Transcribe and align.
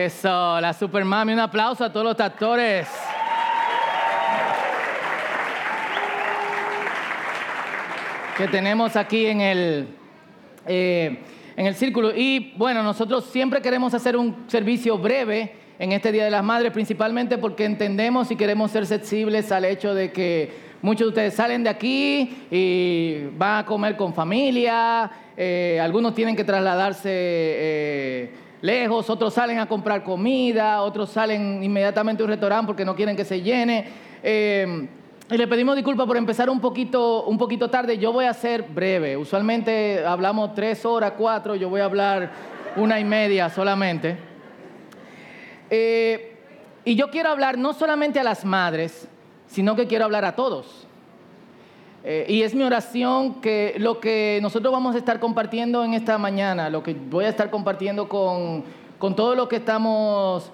Eso, 0.00 0.58
la 0.62 0.72
Supermami. 0.72 1.34
Un 1.34 1.40
aplauso 1.40 1.84
a 1.84 1.92
todos 1.92 2.06
los 2.06 2.18
actores. 2.20 2.88
Que 8.34 8.48
tenemos 8.48 8.96
aquí 8.96 9.26
en 9.26 9.42
el, 9.42 9.88
eh, 10.66 11.18
en 11.54 11.66
el 11.66 11.74
círculo. 11.74 12.16
Y 12.16 12.54
bueno, 12.56 12.82
nosotros 12.82 13.26
siempre 13.26 13.60
queremos 13.60 13.92
hacer 13.92 14.16
un 14.16 14.46
servicio 14.46 14.96
breve 14.96 15.54
en 15.78 15.92
este 15.92 16.12
Día 16.12 16.24
de 16.24 16.30
las 16.30 16.42
Madres, 16.42 16.72
principalmente 16.72 17.36
porque 17.36 17.66
entendemos 17.66 18.30
y 18.30 18.36
queremos 18.36 18.70
ser 18.70 18.86
sensibles 18.86 19.52
al 19.52 19.66
hecho 19.66 19.92
de 19.92 20.10
que 20.12 20.50
muchos 20.80 21.08
de 21.08 21.08
ustedes 21.08 21.34
salen 21.34 21.62
de 21.62 21.68
aquí 21.68 22.46
y 22.50 23.26
van 23.36 23.58
a 23.58 23.66
comer 23.66 23.96
con 23.98 24.14
familia, 24.14 25.10
eh, 25.36 25.78
algunos 25.78 26.14
tienen 26.14 26.36
que 26.36 26.44
trasladarse 26.44 27.10
eh, 27.12 28.30
lejos, 28.60 29.08
otros 29.10 29.34
salen 29.34 29.58
a 29.58 29.66
comprar 29.66 30.02
comida, 30.02 30.82
otros 30.82 31.10
salen 31.10 31.62
inmediatamente 31.62 32.22
a 32.22 32.24
un 32.24 32.30
restaurante 32.30 32.66
porque 32.66 32.84
no 32.84 32.94
quieren 32.94 33.16
que 33.16 33.24
se 33.24 33.40
llene. 33.40 33.88
Eh, 34.22 34.88
y 35.30 35.36
le 35.36 35.46
pedimos 35.46 35.76
disculpas 35.76 36.06
por 36.06 36.16
empezar 36.16 36.50
un 36.50 36.60
poquito, 36.60 37.24
un 37.24 37.38
poquito 37.38 37.70
tarde. 37.70 37.98
Yo 37.98 38.12
voy 38.12 38.24
a 38.24 38.34
ser 38.34 38.62
breve. 38.62 39.16
Usualmente 39.16 40.04
hablamos 40.04 40.54
tres 40.54 40.84
horas, 40.84 41.12
cuatro. 41.16 41.54
Yo 41.54 41.68
voy 41.68 41.80
a 41.80 41.84
hablar 41.84 42.30
una 42.76 42.98
y 42.98 43.04
media 43.04 43.48
solamente. 43.48 44.16
y 46.84 46.94
yo 46.96 47.10
quiero 47.10 47.30
hablar 47.30 47.58
no 47.58 47.72
solamente 47.72 48.18
a 48.18 48.24
las 48.24 48.44
madres, 48.44 49.08
sino 49.46 49.76
que 49.76 49.86
quiero 49.86 50.04
hablar 50.04 50.24
a 50.24 50.34
todos. 50.34 50.88
Eh, 52.02 52.26
y 52.28 52.42
es 52.42 52.54
mi 52.54 52.62
oración 52.62 53.40
que 53.42 53.74
lo 53.78 54.00
que 54.00 54.38
nosotros 54.40 54.72
vamos 54.72 54.94
a 54.94 54.98
estar 54.98 55.20
compartiendo 55.20 55.84
en 55.84 55.92
esta 55.92 56.16
mañana, 56.16 56.70
lo 56.70 56.82
que 56.82 56.94
voy 56.94 57.26
a 57.26 57.28
estar 57.28 57.50
compartiendo 57.50 58.08
con, 58.08 58.64
con 58.98 59.14
todo 59.14 59.34
lo 59.34 59.48
que 59.48 59.56
estamos 59.56 60.50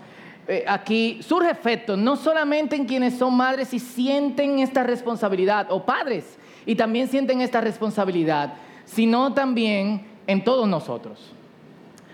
eh, 0.48 0.64
aquí, 0.66 1.20
surge 1.22 1.50
efecto 1.50 1.96
no 1.96 2.16
solamente 2.16 2.76
en 2.76 2.84
quienes 2.84 3.18
son 3.18 3.36
madres 3.36 3.74
y 3.74 3.80
sienten 3.80 4.60
esta 4.60 4.84
responsabilidad, 4.84 5.66
o 5.70 5.84
padres, 5.84 6.38
y 6.64 6.74
también 6.74 7.08
sienten 7.08 7.40
esta 7.40 7.60
responsabilidad, 7.60 8.54
sino 8.84 9.32
también 9.32 10.06
en 10.26 10.44
todos 10.44 10.68
nosotros. 10.68 11.32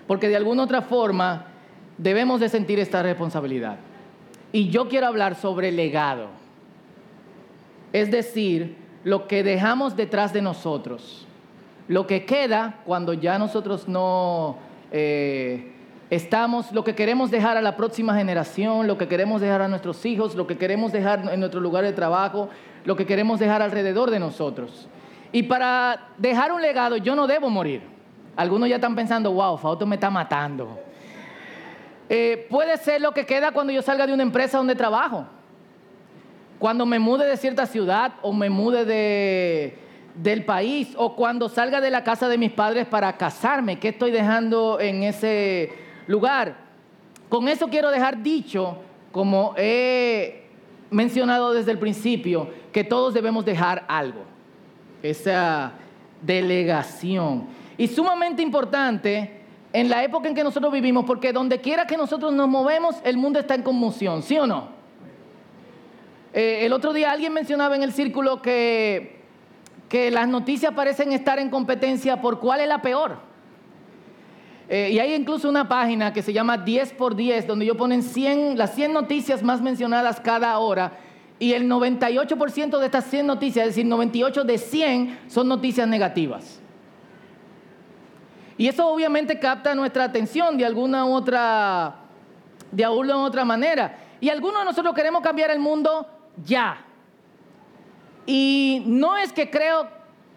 Porque 0.06 0.28
de 0.28 0.36
alguna 0.36 0.64
otra 0.64 0.83
forma 0.83 1.46
debemos 1.96 2.41
de 2.41 2.48
sentir 2.48 2.78
esta 2.78 3.02
responsabilidad. 3.02 3.77
Y 4.50 4.69
yo 4.69 4.89
quiero 4.89 5.06
hablar 5.06 5.34
sobre 5.36 5.72
legado. 5.72 6.28
Es 7.92 8.11
decir, 8.11 8.77
lo 9.05 9.27
que 9.27 9.42
dejamos 9.42 9.97
detrás 9.97 10.33
de 10.33 10.42
nosotros, 10.42 11.27
lo 11.89 12.06
que 12.06 12.25
queda 12.25 12.81
cuando 12.84 13.12
ya 13.12 13.39
nosotros 13.39 13.89
no 13.89 14.58
eh, 14.92 15.72
estamos, 16.11 16.72
lo 16.72 16.84
que 16.84 16.95
queremos 16.95 17.30
dejar 17.30 17.56
a 17.56 17.62
la 17.62 17.77
próxima 17.77 18.14
generación, 18.14 18.86
lo 18.86 18.98
que 18.98 19.08
queremos 19.08 19.41
dejar 19.41 19.62
a 19.62 19.69
nuestros 19.69 20.05
hijos, 20.06 20.34
lo 20.34 20.47
que 20.47 20.56
queremos 20.56 20.92
dejar 20.92 21.33
en 21.33 21.41
nuestro 21.41 21.61
lugar 21.61 21.84
de 21.84 21.92
trabajo, 21.92 22.48
lo 22.84 22.97
que 22.97 23.06
queremos 23.06 23.41
dejar 23.41 23.62
alrededor 23.62 24.11
de 24.11 24.20
nosotros. 24.20 24.89
Y 25.33 25.45
para 25.45 26.08
dejar 26.19 26.53
un 26.53 26.62
legado 26.62 26.97
yo 26.97 27.17
no 27.17 27.27
debo 27.27 27.50
morir. 27.50 27.83
Algunos 28.36 28.69
ya 28.69 28.77
están 28.77 28.95
pensando, 28.95 29.33
wow, 29.33 29.58
Fausto 29.58 29.86
me 29.86 29.97
está 29.97 30.11
matando. 30.11 30.78
Eh, 32.08 32.47
puede 32.50 32.77
ser 32.77 33.00
lo 33.00 33.12
que 33.12 33.27
queda 33.27 33.53
cuando 33.53 33.73
yo 33.73 33.83
salga 33.83 34.06
de 34.06 34.12
una 34.12 34.23
empresa 34.23 34.58
donde 34.58 34.75
trabajo 34.75 35.27
cuando 36.62 36.86
me 36.86 37.00
mude 37.00 37.27
de 37.27 37.36
cierta 37.36 37.66
ciudad 37.66 38.12
o 38.22 38.32
me 38.32 38.48
mude 38.48 38.84
de, 38.84 39.77
del 40.14 40.45
país 40.45 40.95
o 40.96 41.17
cuando 41.17 41.48
salga 41.48 41.80
de 41.80 41.90
la 41.90 42.05
casa 42.05 42.28
de 42.28 42.39
mis 42.39 42.52
padres 42.52 42.86
para 42.86 43.17
casarme, 43.17 43.80
¿qué 43.80 43.89
estoy 43.89 44.12
dejando 44.12 44.78
en 44.78 45.02
ese 45.02 45.72
lugar? 46.06 46.55
Con 47.28 47.48
eso 47.48 47.67
quiero 47.67 47.90
dejar 47.90 48.22
dicho, 48.22 48.77
como 49.11 49.55
he 49.56 50.45
mencionado 50.92 51.52
desde 51.52 51.72
el 51.72 51.80
principio, 51.80 52.51
que 52.70 52.84
todos 52.84 53.12
debemos 53.12 53.45
dejar 53.45 53.84
algo, 53.89 54.22
esa 55.02 55.72
delegación. 56.20 57.48
Y 57.77 57.89
sumamente 57.89 58.40
importante 58.40 59.40
en 59.72 59.89
la 59.89 60.05
época 60.05 60.28
en 60.28 60.34
que 60.36 60.45
nosotros 60.45 60.72
vivimos, 60.72 61.06
porque 61.06 61.33
donde 61.33 61.61
quiera 61.61 61.89
que 61.89 61.96
nosotros 61.96 62.33
nos 62.33 62.48
movemos, 62.48 62.95
el 63.02 63.17
mundo 63.17 63.40
está 63.40 63.56
en 63.56 63.62
conmoción, 63.62 64.22
¿sí 64.22 64.39
o 64.39 64.46
no? 64.46 64.82
Eh, 66.33 66.65
el 66.65 66.73
otro 66.73 66.93
día 66.93 67.11
alguien 67.11 67.33
mencionaba 67.33 67.77
en 67.77 67.83
el 67.83 67.93
círculo 67.93 68.41
que, 68.41 69.20
que 69.89 70.11
las 70.11 70.29
noticias 70.29 70.73
parecen 70.73 71.13
estar 71.13 71.39
en 71.39 71.51
competencia 71.51 72.20
por 72.20 72.41
cuál 72.41 72.61
es 72.61 72.69
la 72.69 72.81
peor. 72.81 73.19
Eh, 74.69 74.91
y 74.93 74.98
hay 74.98 75.13
incluso 75.13 75.51
una 75.51 75.69
página 75.69 76.15
que 76.15 76.23
se 76.23 76.33
llama 76.33 76.57
10 76.57 76.95
por 76.95 77.15
10, 77.15 77.47
donde 77.47 77.67
ellos 77.67 77.77
ponen 77.77 78.03
100, 78.03 78.57
las 78.57 78.75
100 78.75 78.95
noticias 78.95 79.43
más 79.43 79.61
mencionadas 79.61 80.19
cada 80.20 80.57
hora. 80.59 80.93
Y 81.39 81.53
el 81.53 81.69
98% 81.69 82.79
de 82.79 82.87
estas 82.87 83.05
100 83.05 83.27
noticias, 83.27 83.67
es 83.67 83.75
decir, 83.75 83.85
98 83.85 84.45
de 84.45 84.57
100, 84.57 85.19
son 85.29 85.49
noticias 85.49 85.87
negativas. 85.87 86.61
Y 88.57 88.69
eso 88.69 88.87
obviamente 88.87 89.39
capta 89.39 89.75
nuestra 89.75 90.05
atención 90.05 90.57
de 90.57 90.64
alguna 90.64 91.05
u 91.05 91.13
otra, 91.13 91.97
de 92.70 92.85
alguna 92.85 93.19
u 93.19 93.20
otra 93.20 93.45
manera. 93.45 93.99
Y 94.20 94.31
algunos 94.31 94.61
de 94.61 94.64
nosotros 94.64 94.95
queremos 94.95 95.20
cambiar 95.20 95.51
el 95.51 95.59
mundo 95.59 96.07
ya. 96.45 96.85
Y 98.27 98.83
no 98.87 99.17
es 99.17 99.33
que 99.33 99.51
creo 99.51 99.89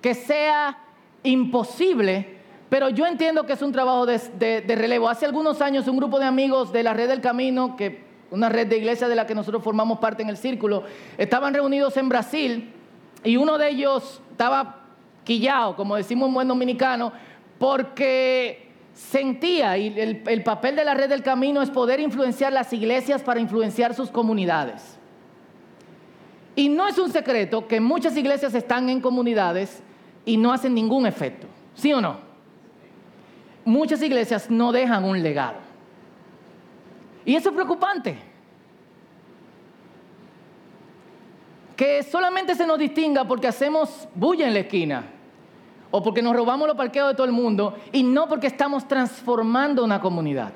que 0.02 0.14
sea 0.14 0.78
imposible, 1.24 2.38
pero 2.70 2.90
yo 2.90 3.06
entiendo 3.06 3.46
que 3.46 3.54
es 3.54 3.62
un 3.62 3.72
trabajo 3.72 4.06
de, 4.06 4.64
relevo. 4.68 5.08
Hace 5.08 5.26
algunos 5.26 5.62
años 5.62 5.88
un 5.88 5.98
grupo 5.98 6.20
de 6.20 6.26
amigos 6.26 6.72
de 6.74 6.84
la 6.84 6.94
Red 6.94 7.10
del 7.10 7.22
Camino, 7.22 7.76
que 7.76 8.04
una 8.32 8.50
red 8.50 8.68
de 8.68 8.78
iglesia 8.78 9.08
de 9.08 9.16
la 9.16 9.26
que 9.28 9.36
nosotros 9.36 9.64
formamos 9.64 10.00
parte 10.00 10.24
en 10.24 10.30
el 10.30 10.38
círculo, 10.38 10.84
estaban 11.18 11.54
reunidos 11.54 11.96
en 11.98 12.10
Brasil 12.10 12.74
y 13.24 13.38
uno 13.38 13.58
de 13.58 13.70
ellos 13.70 14.22
estaba 14.32 14.84
quillado, 15.24 15.76
como 15.76 15.96
decimos 15.96 16.28
en 16.28 16.34
buen 16.34 16.48
dominicano, 16.48 17.14
porque 17.60 18.72
sentía, 18.94 19.78
y 19.78 19.98
el 19.98 20.44
papel 20.44 20.76
de 20.76 20.86
la 20.86 20.96
Red 20.96 21.10
del 21.10 21.24
Camino 21.24 21.62
es 21.62 21.70
poder 21.70 22.00
influenciar 22.00 22.52
las 22.52 22.74
iglesias 22.74 23.22
para 23.22 23.40
influenciar 23.40 23.94
sus 23.94 24.10
comunidades. 24.10 24.98
Y 26.56 26.70
no 26.70 26.88
es 26.88 26.98
un 26.98 27.12
secreto 27.12 27.68
que 27.68 27.82
muchas 27.82 28.16
iglesias 28.16 28.54
están 28.54 28.90
en 28.90 29.02
comunidades 29.02 29.82
y 30.26 30.38
no 30.38 30.54
hacen 30.54 30.74
ningún 30.74 31.06
efecto. 31.06 31.48
¿Sí 31.76 31.92
o 31.94 32.00
no? 32.00 32.18
Muchas 33.66 34.02
iglesias 34.02 34.50
no 34.50 34.72
dejan 34.72 35.04
un 35.04 35.22
legado. 35.22 35.58
Y 37.26 37.36
eso 37.36 37.50
es 37.50 37.56
preocupante. 37.56 38.18
Que 41.76 42.04
solamente 42.04 42.56
se 42.56 42.66
nos 42.66 42.80
distinga 42.80 43.26
porque 43.26 43.48
hacemos 43.48 44.08
bulla 44.16 44.48
en 44.48 44.54
la 44.54 44.60
esquina 44.62 45.04
o 45.92 46.02
porque 46.02 46.22
nos 46.22 46.36
robamos 46.36 46.68
los 46.68 46.78
parqueos 46.78 47.10
de 47.10 47.16
todo 47.16 47.26
el 47.26 47.34
mundo 47.34 47.76
y 47.92 48.04
no 48.04 48.30
porque 48.30 48.48
estamos 48.48 48.88
transformando 48.88 49.84
una 49.84 50.00
comunidad. 50.00 50.54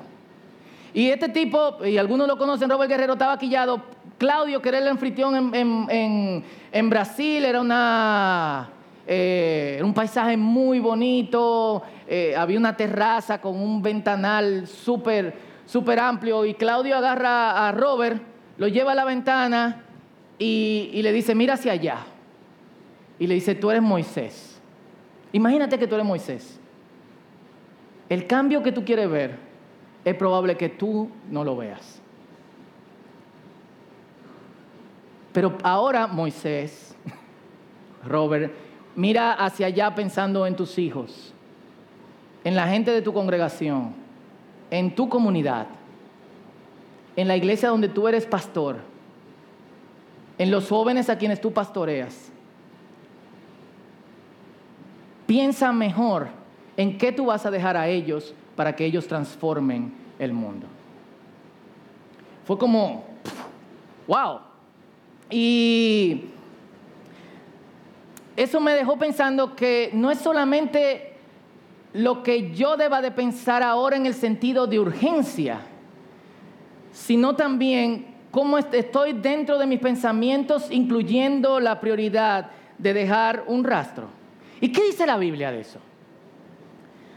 Y 0.94 1.10
este 1.10 1.28
tipo, 1.28 1.84
y 1.84 1.98
algunos 1.98 2.26
lo 2.26 2.38
conocen, 2.38 2.70
Robert 2.70 2.90
Guerrero 2.90 3.12
estaba 3.12 3.38
quillado 3.38 3.82
Claudio, 4.20 4.60
que 4.60 4.68
era 4.68 4.76
el 4.76 4.86
anfitrión 4.86 5.54
en, 5.54 6.90
Brasil, 6.90 7.42
era 7.42 7.58
una, 7.58 8.68
eh, 9.06 9.80
un 9.82 9.94
paisaje 9.94 10.36
muy 10.36 10.78
bonito, 10.78 11.82
eh, 12.06 12.36
había 12.36 12.58
una 12.58 12.76
terraza 12.76 13.40
con 13.40 13.56
un 13.56 13.80
ventanal 13.80 14.66
súper 14.66 15.34
super 15.64 15.98
amplio 16.00 16.44
y 16.44 16.52
Claudio 16.52 16.98
agarra 16.98 17.66
a 17.66 17.72
Robert, 17.72 18.20
lo 18.58 18.68
lleva 18.68 18.92
a 18.92 18.94
la 18.94 19.06
ventana 19.06 19.84
y, 20.38 20.90
y 20.92 21.00
le 21.00 21.14
dice, 21.14 21.34
mira 21.34 21.54
hacia 21.54 21.72
allá. 21.72 22.00
Y 23.18 23.26
le 23.26 23.32
dice, 23.32 23.54
tú 23.54 23.70
eres 23.70 23.82
Moisés. 23.82 24.60
Imagínate 25.32 25.78
que 25.78 25.86
tú 25.86 25.94
eres 25.94 26.06
Moisés. 26.06 26.60
El 28.10 28.26
cambio 28.26 28.62
que 28.62 28.70
tú 28.70 28.84
quieres 28.84 29.08
ver 29.08 29.38
es 30.04 30.14
probable 30.14 30.58
que 30.58 30.68
tú 30.68 31.08
no 31.30 31.42
lo 31.42 31.56
veas. 31.56 31.99
Pero 35.32 35.56
ahora 35.62 36.06
Moisés, 36.06 36.94
Robert, 38.04 38.52
mira 38.96 39.32
hacia 39.32 39.66
allá 39.66 39.94
pensando 39.94 40.46
en 40.46 40.56
tus 40.56 40.78
hijos, 40.78 41.32
en 42.42 42.56
la 42.56 42.66
gente 42.68 42.90
de 42.90 43.02
tu 43.02 43.12
congregación, 43.12 43.94
en 44.70 44.94
tu 44.94 45.08
comunidad, 45.08 45.66
en 47.16 47.28
la 47.28 47.36
iglesia 47.36 47.68
donde 47.68 47.88
tú 47.88 48.08
eres 48.08 48.26
pastor, 48.26 48.78
en 50.38 50.50
los 50.50 50.68
jóvenes 50.68 51.10
a 51.10 51.18
quienes 51.18 51.40
tú 51.40 51.52
pastoreas. 51.52 52.32
Piensa 55.26 55.72
mejor 55.72 56.28
en 56.76 56.98
qué 56.98 57.12
tú 57.12 57.26
vas 57.26 57.46
a 57.46 57.50
dejar 57.50 57.76
a 57.76 57.86
ellos 57.86 58.34
para 58.56 58.74
que 58.74 58.84
ellos 58.84 59.06
transformen 59.06 59.92
el 60.18 60.32
mundo. 60.32 60.66
Fue 62.46 62.58
como, 62.58 63.04
wow, 64.08 64.40
y 65.30 66.24
eso 68.36 68.60
me 68.60 68.72
dejó 68.72 68.98
pensando 68.98 69.54
que 69.54 69.90
no 69.92 70.10
es 70.10 70.18
solamente 70.18 71.14
lo 71.92 72.22
que 72.22 72.52
yo 72.52 72.76
deba 72.76 73.02
de 73.02 73.10
pensar 73.10 73.62
ahora 73.62 73.96
en 73.96 74.06
el 74.06 74.14
sentido 74.14 74.66
de 74.66 74.78
urgencia, 74.78 75.60
sino 76.92 77.36
también 77.36 78.14
cómo 78.30 78.58
estoy 78.58 79.12
dentro 79.12 79.58
de 79.58 79.66
mis 79.66 79.80
pensamientos, 79.80 80.70
incluyendo 80.70 81.60
la 81.60 81.80
prioridad 81.80 82.50
de 82.78 82.94
dejar 82.94 83.44
un 83.46 83.64
rastro. 83.64 84.08
¿Y 84.60 84.72
qué 84.72 84.84
dice 84.84 85.06
la 85.06 85.16
Biblia 85.16 85.50
de 85.50 85.60
eso? 85.60 85.78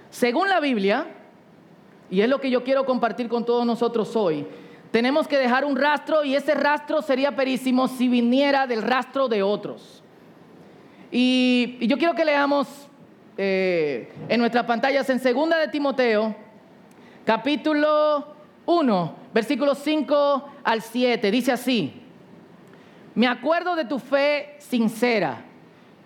Según 0.10 0.50
la 0.50 0.60
Biblia, 0.60 1.08
y 2.10 2.22
es 2.22 2.30
lo 2.30 2.40
que 2.40 2.50
yo 2.50 2.64
quiero 2.64 2.86
compartir 2.86 3.28
con 3.28 3.46
todos 3.46 3.66
nosotros 3.66 4.16
hoy, 4.16 4.46
tenemos 4.94 5.28
que 5.28 5.40
dejar 5.40 5.66
un 5.66 5.76
rastro 5.76 6.24
y 6.24 6.36
ese 6.36 6.54
rastro 6.54 7.02
sería 7.02 7.36
perísimo 7.36 7.88
si 7.88 8.08
viniera 8.08 8.68
del 8.68 8.84
rastro 8.84 9.28
de 9.28 9.42
otros. 9.42 10.04
Y, 11.12 11.80
yo 11.88 11.98
quiero 11.98 12.14
que 12.14 12.24
leamos 12.24 12.68
eh, 13.36 14.14
en 14.30 14.40
nuestras 14.40 14.66
pantallas 14.66 15.10
en 15.10 15.20
segunda 15.20 15.58
de 15.58 15.70
Timoteo, 15.70 16.36
capítulo 17.26 18.36
1, 18.68 19.16
versículos 19.34 19.80
5 19.80 20.50
al 20.64 20.84
7. 20.84 21.32
Dice 21.32 21.52
así, 21.52 22.00
me 23.16 23.26
acuerdo 23.26 23.76
de 23.76 23.86
tu 23.86 23.98
fe 23.98 24.58
sincera. 24.60 25.44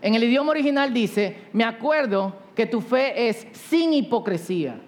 En 0.02 0.16
el 0.16 0.24
idioma 0.24 0.52
original 0.52 0.94
dice, 0.94 1.42
me 1.52 1.66
acuerdo 1.66 2.38
que 2.56 2.66
tu 2.66 2.80
fe 2.80 3.28
es 3.28 3.48
sin 3.52 3.94
hipocresía. 3.94 4.80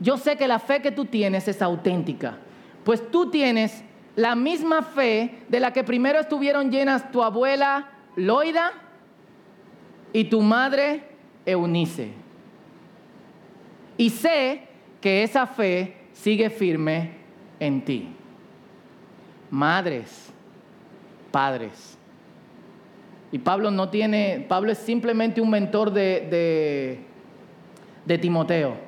Yo 0.00 0.18
sé 0.18 0.36
que 0.36 0.46
la 0.46 0.58
fe 0.58 0.82
que 0.82 0.92
tú 0.92 1.06
tienes 1.06 1.48
es 1.48 1.62
auténtica 1.62 2.40
pues 2.86 3.10
tú 3.10 3.30
tienes 3.30 3.82
la 4.14 4.36
misma 4.36 4.80
fe 4.80 5.40
de 5.48 5.58
la 5.58 5.72
que 5.72 5.82
primero 5.82 6.20
estuvieron 6.20 6.70
llenas 6.70 7.10
tu 7.10 7.20
abuela 7.20 7.90
Loida 8.14 8.72
y 10.12 10.22
tu 10.26 10.40
madre 10.40 11.02
Eunice. 11.44 12.12
Y 13.96 14.10
sé 14.10 14.68
que 15.00 15.24
esa 15.24 15.48
fe 15.48 15.96
sigue 16.12 16.48
firme 16.48 17.10
en 17.58 17.84
ti. 17.84 18.08
Madres, 19.50 20.32
padres. 21.32 21.98
Y 23.32 23.38
Pablo 23.40 23.72
no 23.72 23.88
tiene, 23.88 24.46
Pablo 24.48 24.70
es 24.70 24.78
simplemente 24.78 25.40
un 25.40 25.50
mentor 25.50 25.90
de, 25.90 26.20
de, 26.30 27.00
de 28.04 28.18
Timoteo. 28.18 28.85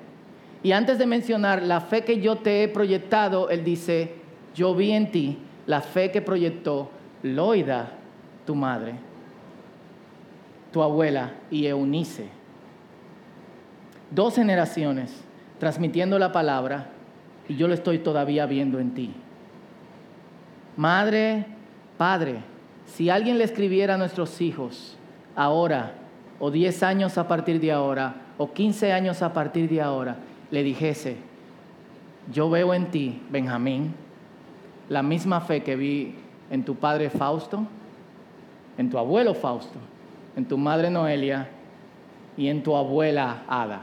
Y 0.63 0.73
antes 0.73 0.99
de 0.99 1.07
mencionar 1.07 1.63
la 1.63 1.81
fe 1.81 2.05
que 2.05 2.21
yo 2.21 2.37
te 2.37 2.63
he 2.63 2.69
proyectado, 2.69 3.49
él 3.51 3.65
dice, 3.65 4.15
yo 4.55 4.75
vi 4.75 4.93
en 4.93 5.11
ti 5.11 5.39
la 5.67 5.81
fe 5.81 6.11
que 6.11 6.21
proyectó 6.21 6.91
Loida, 7.23 7.91
tu 8.45 8.55
madre, 8.55 8.95
tu 10.73 10.83
abuela 10.83 11.33
y 11.51 11.67
Eunice. 11.67 12.29
Dos 14.11 14.37
generaciones 14.37 15.13
transmitiendo 15.59 16.19
la 16.19 16.33
palabra 16.33 16.89
y 17.49 17.57
yo 17.57 17.69
lo 17.69 17.75
estoy 17.75 17.99
todavía 17.99 18.47
viendo 18.47 18.79
en 18.79 18.95
ti. 18.95 19.13
Madre, 20.77 21.47
padre, 21.97 22.37
si 22.87 23.11
alguien 23.11 23.39
le 23.39 23.45
escribiera 23.45 23.95
a 23.95 23.99
nuestros 23.99 24.41
hijos 24.41 24.97
ahora, 25.35 25.93
o 26.41 26.51
10 26.51 26.83
años 26.85 27.19
a 27.19 27.27
partir 27.27 27.61
de 27.61 27.73
ahora, 27.73 28.15
o 28.39 28.53
15 28.53 28.93
años 28.93 29.23
a 29.23 29.33
partir 29.33 29.69
de 29.69 29.81
ahora, 29.81 30.17
le 30.51 30.63
dijese, 30.63 31.17
yo 32.33 32.51
veo 32.51 32.75
en 32.75 32.91
ti, 32.91 33.21
Benjamín, 33.31 33.95
la 34.89 35.03
misma 35.03 35.41
fe 35.41 35.63
que 35.63 35.77
vi 35.77 36.15
en 36.51 36.65
tu 36.65 36.75
padre 36.75 37.11
Fausto, 37.11 37.67
en 38.77 38.91
tu 38.91 38.99
abuelo 38.99 39.35
Fausto, 39.35 39.79
en 40.37 40.45
tu 40.45 40.57
madre 40.57 40.91
Noelia 40.91 41.49
y 42.37 42.49
en 42.49 42.63
tu 42.63 42.75
abuela 42.75 43.43
Ada. 43.49 43.83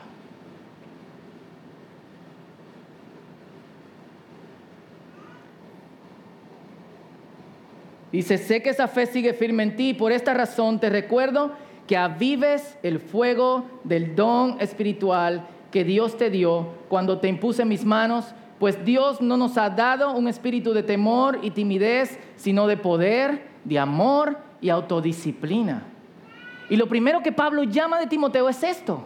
Dice, 8.11 8.37
sé 8.37 8.61
que 8.61 8.69
esa 8.69 8.87
fe 8.87 9.07
sigue 9.07 9.33
firme 9.33 9.63
en 9.63 9.75
ti 9.75 9.89
y 9.89 9.93
por 9.93 10.13
esta 10.13 10.33
razón 10.33 10.79
te 10.79 10.89
recuerdo 10.89 11.51
que 11.85 11.97
avives 11.97 12.77
el 12.81 12.99
fuego 12.99 13.65
del 13.83 14.15
don 14.15 14.55
espiritual 14.61 15.45
que 15.75 15.83
Dios 15.83 16.15
te 16.15 16.29
dio 16.29 16.69
cuando 16.87 17.19
te 17.19 17.27
impuse 17.27 17.65
mis 17.65 17.83
manos, 17.83 18.33
pues 18.59 18.85
Dios 18.85 19.19
no 19.19 19.35
nos 19.35 19.57
ha 19.57 19.69
dado 19.69 20.13
un 20.13 20.29
espíritu 20.29 20.71
de 20.71 20.83
temor 20.83 21.39
y 21.41 21.51
timidez, 21.51 22.17
sino 22.37 22.65
de 22.65 22.77
poder, 22.77 23.45
de 23.65 23.77
amor 23.77 24.37
y 24.61 24.69
autodisciplina. 24.69 25.83
Y 26.69 26.77
lo 26.77 26.87
primero 26.87 27.21
que 27.21 27.33
Pablo 27.33 27.63
llama 27.63 27.99
de 27.99 28.07
Timoteo 28.07 28.47
es 28.47 28.63
esto. 28.63 29.05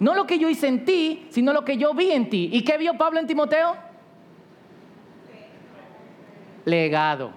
No 0.00 0.14
lo 0.14 0.26
que 0.26 0.38
yo 0.38 0.48
hice 0.48 0.66
en 0.66 0.86
ti, 0.86 1.26
sino 1.28 1.52
lo 1.52 1.62
que 1.62 1.76
yo 1.76 1.92
vi 1.92 2.10
en 2.10 2.30
ti. 2.30 2.48
¿Y 2.50 2.64
qué 2.64 2.78
vio 2.78 2.96
Pablo 2.96 3.20
en 3.20 3.26
Timoteo? 3.26 3.76
Legado. 6.64 7.32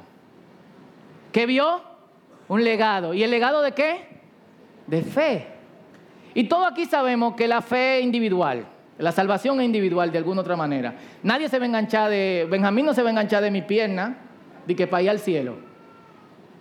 ¿Qué 1.33 1.45
vio? 1.45 1.81
Un 2.47 2.63
legado. 2.63 3.13
¿Y 3.13 3.23
el 3.23 3.31
legado 3.31 3.61
de 3.61 3.73
qué? 3.73 4.07
De 4.87 5.01
fe. 5.01 5.50
Y 6.33 6.45
todo 6.45 6.65
aquí 6.65 6.85
sabemos 6.85 7.35
que 7.35 7.47
la 7.47 7.61
fe 7.61 7.99
es 7.99 8.03
individual, 8.03 8.65
la 8.97 9.11
salvación 9.11 9.59
es 9.59 9.65
individual 9.65 10.11
de 10.11 10.17
alguna 10.17 10.41
otra 10.41 10.55
manera. 10.55 10.95
Nadie 11.23 11.49
se 11.49 11.57
va 11.57 11.65
a 11.65 11.67
enganchar 11.67 12.09
de, 12.09 12.47
Benjamín 12.49 12.85
no 12.85 12.93
se 12.93 13.01
va 13.01 13.09
a 13.09 13.11
enganchar 13.11 13.43
de 13.43 13.51
mi 13.51 13.61
pierna, 13.61 14.17
de 14.65 14.75
que 14.75 14.87
para 14.87 15.03
ir 15.03 15.09
al 15.09 15.19
cielo. 15.19 15.55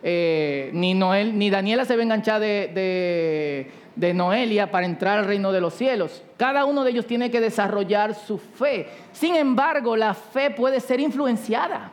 Eh, 0.02 0.70
ni, 0.72 0.94
Noel, 0.94 1.38
ni 1.38 1.50
Daniela 1.50 1.84
se 1.84 1.94
va 1.94 2.00
a 2.00 2.05
enganchar 2.05 2.40
de 2.40 4.14
Noelia 4.14 4.70
para 4.70 4.87
entrar 4.87 5.19
al 5.19 5.26
reino 5.26 5.52
de 5.52 5.61
los 5.61 5.75
cielos. 5.75 6.23
Cada 6.37 6.64
uno 6.64 6.84
de 6.84 6.90
ellos 6.90 7.06
tiene 7.06 7.31
que 7.31 7.40
desarrollar 7.40 8.14
su 8.14 8.38
fe. 8.38 8.88
Sin 9.12 9.37
embargo, 9.37 9.94
la 9.96 10.14
fe 10.14 10.50
puede 10.50 10.81
ser 10.81 11.00
influenciada. 11.00 11.93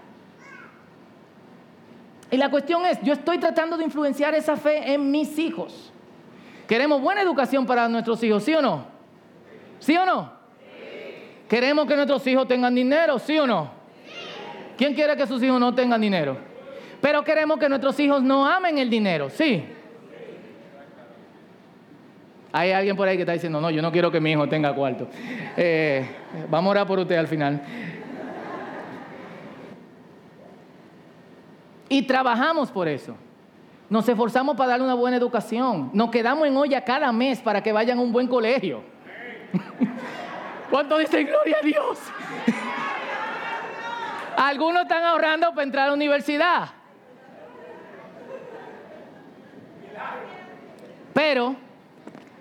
Y 2.30 2.38
la 2.38 2.50
cuestión 2.50 2.86
es, 2.86 3.02
yo 3.02 3.14
estoy 3.14 3.38
tratando 3.38 3.78
de 3.78 3.86
influenciar 3.86 4.36
esa 4.36 4.58
fe 4.58 4.94
en 4.94 5.12
mis 5.12 5.38
hijos. 5.40 5.92
Queremos 6.68 7.02
buena 7.02 7.22
educación 7.22 7.66
para 7.66 7.88
nuestros 7.88 8.22
hijos, 8.24 8.44
¿sí 8.44 8.54
o 8.54 8.62
no? 8.62 8.86
¿Sí 9.80 9.96
o 9.96 10.06
no? 10.06 10.32
Queremos 11.48 11.88
que 11.88 11.96
nuestros 11.96 12.28
hijos 12.28 12.48
tengan 12.48 12.76
dinero, 12.76 13.18
¿sí 13.20 13.38
o 13.40 13.48
no? 13.48 13.72
¿Quién 14.78 14.94
quiere 14.94 15.16
que 15.16 15.26
sus 15.26 15.42
hijos 15.42 15.60
no 15.60 15.74
tengan 15.74 16.02
dinero? 16.02 16.38
Pero 17.02 17.24
queremos 17.24 17.58
que 17.58 17.70
nuestros 17.70 17.98
hijos 18.00 18.22
no 18.22 18.46
amen 18.46 18.78
el 18.78 18.90
dinero, 18.90 19.30
¿sí? 19.30 19.64
Hay 22.52 22.72
alguien 22.72 22.96
por 22.96 23.08
ahí 23.08 23.16
que 23.16 23.22
está 23.22 23.34
diciendo, 23.34 23.62
no, 23.62 23.70
yo 23.70 23.82
no 23.82 23.92
quiero 23.92 24.12
que 24.12 24.20
mi 24.20 24.32
hijo 24.32 24.48
tenga 24.50 24.74
cuarto. 24.74 25.08
Eh, 25.56 26.06
vamos 26.50 26.70
a 26.70 26.72
orar 26.72 26.88
por 26.88 27.00
usted 27.00 27.16
al 27.16 27.28
final. 27.28 27.62
Y 31.90 32.02
trabajamos 32.02 32.72
por 32.72 32.88
eso. 32.88 33.16
Nos 33.90 34.08
esforzamos 34.08 34.56
para 34.58 34.72
darle 34.72 34.86
una 34.86 34.96
buena 34.96 35.18
educación. 35.18 35.90
Nos 35.94 36.12
quedamos 36.12 36.48
en 36.48 36.58
olla 36.58 36.84
cada 36.84 37.12
mes 37.12 37.40
para 37.40 37.62
que 37.64 37.72
vayan 37.72 37.98
a 37.98 38.02
un 38.02 38.12
buen 38.12 38.28
colegio. 38.28 38.84
¿Cuánto 40.70 40.98
dicen 40.98 41.26
gloria 41.26 41.58
a 41.62 41.66
Dios? 41.66 42.00
Algunos 44.36 44.84
están 44.84 45.04
ahorrando 45.04 45.50
para 45.52 45.64
entrar 45.64 45.86
a 45.86 45.88
la 45.88 45.94
universidad. 45.94 46.70
Pero 51.14 51.56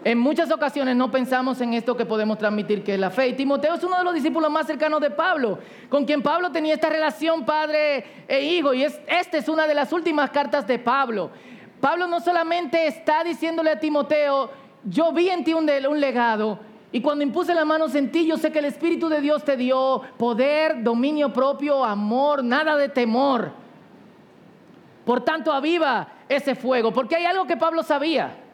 en 0.04 0.18
muchas 0.18 0.52
ocasiones 0.52 0.94
no 0.94 1.10
pensamos 1.10 1.60
en 1.60 1.74
esto 1.74 1.96
que 1.96 2.06
podemos 2.06 2.38
transmitir, 2.38 2.84
que 2.84 2.94
es 2.94 3.00
la 3.00 3.10
fe. 3.10 3.28
Y 3.28 3.32
Timoteo 3.32 3.74
es 3.74 3.82
uno 3.82 3.98
de 3.98 4.04
los 4.04 4.14
discípulos 4.14 4.50
más 4.50 4.66
cercanos 4.66 5.00
de 5.00 5.10
Pablo, 5.10 5.58
con 5.88 6.04
quien 6.04 6.22
Pablo 6.22 6.52
tenía 6.52 6.74
esta 6.74 6.88
relación 6.88 7.44
padre 7.44 8.04
e 8.28 8.42
hijo. 8.42 8.72
Y 8.72 8.84
es, 8.84 9.00
esta 9.08 9.38
es 9.38 9.48
una 9.48 9.66
de 9.66 9.74
las 9.74 9.92
últimas 9.92 10.30
cartas 10.30 10.66
de 10.66 10.78
Pablo. 10.78 11.30
Pablo 11.80 12.06
no 12.06 12.20
solamente 12.20 12.86
está 12.86 13.24
diciéndole 13.24 13.70
a 13.70 13.80
Timoteo, 13.80 14.50
yo 14.84 15.12
vi 15.12 15.28
en 15.28 15.42
ti 15.42 15.54
un, 15.54 15.68
un 15.88 16.00
legado, 16.00 16.60
y 16.92 17.00
cuando 17.00 17.24
impuse 17.24 17.52
las 17.52 17.66
manos 17.66 17.94
en 17.94 18.10
ti, 18.12 18.26
yo 18.26 18.36
sé 18.36 18.52
que 18.52 18.60
el 18.60 18.64
Espíritu 18.66 19.08
de 19.08 19.20
Dios 19.20 19.44
te 19.44 19.56
dio 19.56 20.02
poder, 20.16 20.82
dominio 20.82 21.32
propio, 21.32 21.84
amor, 21.84 22.44
nada 22.44 22.76
de 22.76 22.88
temor. 22.88 23.50
Por 25.04 25.22
tanto, 25.22 25.52
aviva 25.52 26.08
ese 26.28 26.54
fuego, 26.54 26.92
porque 26.92 27.16
hay 27.16 27.24
algo 27.24 27.46
que 27.46 27.56
Pablo 27.56 27.82
sabía. 27.82 28.45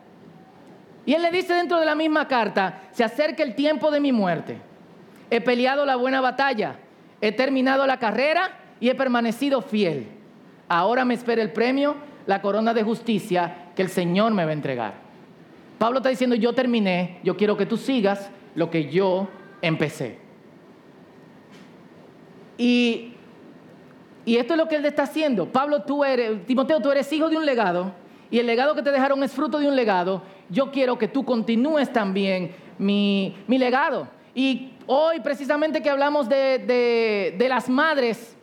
Y 1.04 1.14
él 1.14 1.22
le 1.22 1.30
dice 1.30 1.54
dentro 1.54 1.80
de 1.80 1.86
la 1.86 1.94
misma 1.94 2.28
carta, 2.28 2.82
se 2.92 3.02
acerca 3.02 3.42
el 3.42 3.54
tiempo 3.54 3.90
de 3.90 4.00
mi 4.00 4.12
muerte. 4.12 4.58
He 5.30 5.40
peleado 5.40 5.84
la 5.84 5.96
buena 5.96 6.20
batalla, 6.20 6.76
he 7.20 7.32
terminado 7.32 7.86
la 7.86 7.98
carrera 7.98 8.50
y 8.78 8.88
he 8.88 8.94
permanecido 8.94 9.62
fiel. 9.62 10.06
Ahora 10.68 11.04
me 11.04 11.14
espera 11.14 11.42
el 11.42 11.52
premio, 11.52 11.96
la 12.26 12.40
corona 12.40 12.72
de 12.72 12.82
justicia 12.82 13.70
que 13.74 13.82
el 13.82 13.88
Señor 13.88 14.32
me 14.32 14.44
va 14.44 14.50
a 14.50 14.54
entregar. 14.54 14.94
Pablo 15.78 15.98
está 15.98 16.10
diciendo, 16.10 16.36
yo 16.36 16.52
terminé, 16.52 17.18
yo 17.24 17.36
quiero 17.36 17.56
que 17.56 17.66
tú 17.66 17.76
sigas 17.76 18.30
lo 18.54 18.70
que 18.70 18.90
yo 18.90 19.28
empecé. 19.60 20.18
Y, 22.56 23.14
y 24.24 24.36
esto 24.36 24.54
es 24.54 24.58
lo 24.58 24.68
que 24.68 24.76
él 24.76 24.84
está 24.84 25.02
haciendo. 25.02 25.46
Pablo, 25.46 25.82
tú 25.82 26.04
eres, 26.04 26.46
Timoteo, 26.46 26.80
tú 26.80 26.92
eres 26.92 27.12
hijo 27.12 27.28
de 27.28 27.36
un 27.36 27.44
legado 27.44 27.92
y 28.30 28.38
el 28.38 28.46
legado 28.46 28.74
que 28.74 28.82
te 28.82 28.90
dejaron 28.90 29.22
es 29.22 29.32
fruto 29.32 29.58
de 29.58 29.68
un 29.68 29.76
legado 29.76 30.22
yo 30.52 30.70
quiero 30.70 30.96
que 30.98 31.08
tú 31.08 31.24
continúes 31.24 31.92
también 31.92 32.54
mi, 32.78 33.34
legado. 33.48 34.06
Y 34.34 34.74
hoy 34.86 35.18
precisamente 35.20 35.82
que 35.82 35.90
hablamos 35.90 36.28
de, 36.28 37.34
de 37.36 37.48
las 37.48 37.68
madres, 37.68 38.36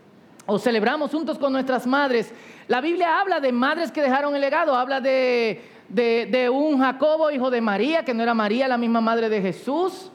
o 0.46 0.58
celebramos 0.60 1.12
juntos 1.12 1.38
con 1.38 1.54
nuestras 1.54 1.86
madres, 1.88 2.34
la 2.70 2.82
Biblia 2.82 3.20
habla 3.20 3.40
de 3.40 3.52
madres 3.52 3.92
que 3.92 4.00
dejaron 4.02 4.36
el 4.36 4.42
legado, 4.42 4.76
habla 4.76 5.02
de, 5.02 5.60
de, 5.90 6.50
un 6.50 6.80
Jacobo, 6.80 7.32
hijo 7.32 7.50
de 7.50 7.62
María, 7.62 8.06
que 8.06 8.14
no 8.14 8.22
era 8.22 8.36
María 8.36 8.68
la 8.68 8.78
misma 8.78 9.02
madre 9.02 9.28
de 9.28 9.42
Jesús. 9.42 10.12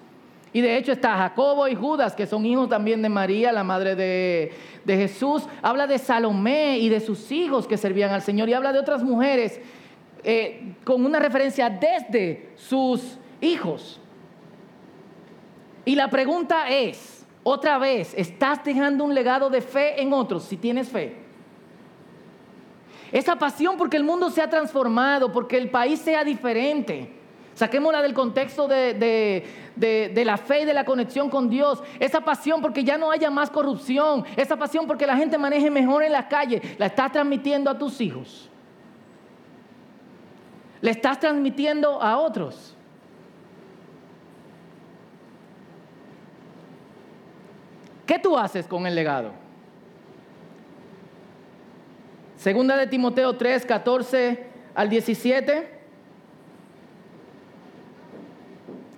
Y 0.52 0.60
de 0.60 0.76
hecho 0.76 0.92
está 0.92 1.16
Jacobo 1.16 1.66
y 1.66 1.74
Judas, 1.74 2.14
que 2.14 2.26
son 2.26 2.46
hijos 2.46 2.68
también 2.68 3.02
de 3.02 3.08
María, 3.08 3.50
la 3.50 3.64
madre 3.64 3.96
de, 3.96 4.52
de, 4.84 4.96
Jesús. 4.96 5.42
Habla 5.62 5.88
de 5.88 5.98
Salomé 5.98 6.78
y 6.78 6.88
de 6.88 7.00
sus 7.00 7.32
hijos 7.32 7.66
que 7.66 7.76
servían 7.76 8.12
al 8.12 8.22
Señor. 8.22 8.48
Y 8.48 8.54
habla 8.54 8.72
de 8.72 8.78
otras 8.78 9.02
mujeres 9.02 9.60
eh, 10.24 10.74
con 10.84 11.04
una 11.04 11.18
referencia 11.18 11.68
desde 11.68 12.52
sus 12.56 13.18
hijos. 13.40 14.00
Y 15.84 15.94
la 15.94 16.08
pregunta 16.08 16.68
es, 16.70 17.26
otra 17.42 17.78
vez, 17.78 18.14
¿estás 18.16 18.64
dejando 18.64 19.04
un 19.04 19.14
legado 19.14 19.50
de 19.50 19.60
fe 19.60 20.00
en 20.00 20.12
otros 20.12 20.44
si 20.44 20.56
tienes 20.56 20.88
fe? 20.88 21.16
Esa 23.12 23.36
pasión 23.36 23.76
porque 23.76 23.98
el 23.98 24.02
mundo 24.02 24.30
se 24.30 24.40
ha 24.40 24.48
transformado, 24.48 25.30
porque 25.30 25.58
el 25.58 25.70
país 25.70 26.00
sea 26.00 26.24
diferente. 26.24 27.12
Saquémosla 27.54 28.02
del 28.02 28.14
contexto 28.14 28.66
de, 28.66 29.44
la 29.76 30.36
fe 30.36 30.62
y 30.62 30.64
de 30.64 30.74
la 30.74 30.84
conexión 30.84 31.30
con 31.30 31.48
Dios. 31.48 31.82
Esa 32.00 32.22
pasión 32.22 32.60
porque 32.60 32.82
ya 32.82 32.98
no 32.98 33.10
haya 33.10 33.30
más 33.30 33.50
corrupción. 33.50 34.24
Esa 34.36 34.56
pasión 34.56 34.86
porque 34.86 35.06
la 35.06 35.16
gente 35.16 35.38
maneje 35.38 35.70
mejor 35.70 36.02
en 36.02 36.12
la 36.12 36.28
calle. 36.28 36.60
La 36.78 36.86
estás 36.86 37.12
transmitiendo 37.12 37.70
a 37.70 37.78
tus 37.78 38.00
hijos. 38.00 38.50
Le 40.84 40.90
estás 40.90 41.18
transmitiendo 41.18 42.02
a 42.02 42.18
otros. 42.18 42.74
¿Qué 48.04 48.18
tú 48.18 48.36
haces 48.36 48.66
con 48.66 48.86
el 48.86 48.94
legado? 48.94 49.30
Segunda 52.36 52.76
de 52.76 52.86
Timoteo 52.86 53.34
3, 53.34 53.64
14 53.64 54.46
al 54.74 54.90
17. 54.90 55.70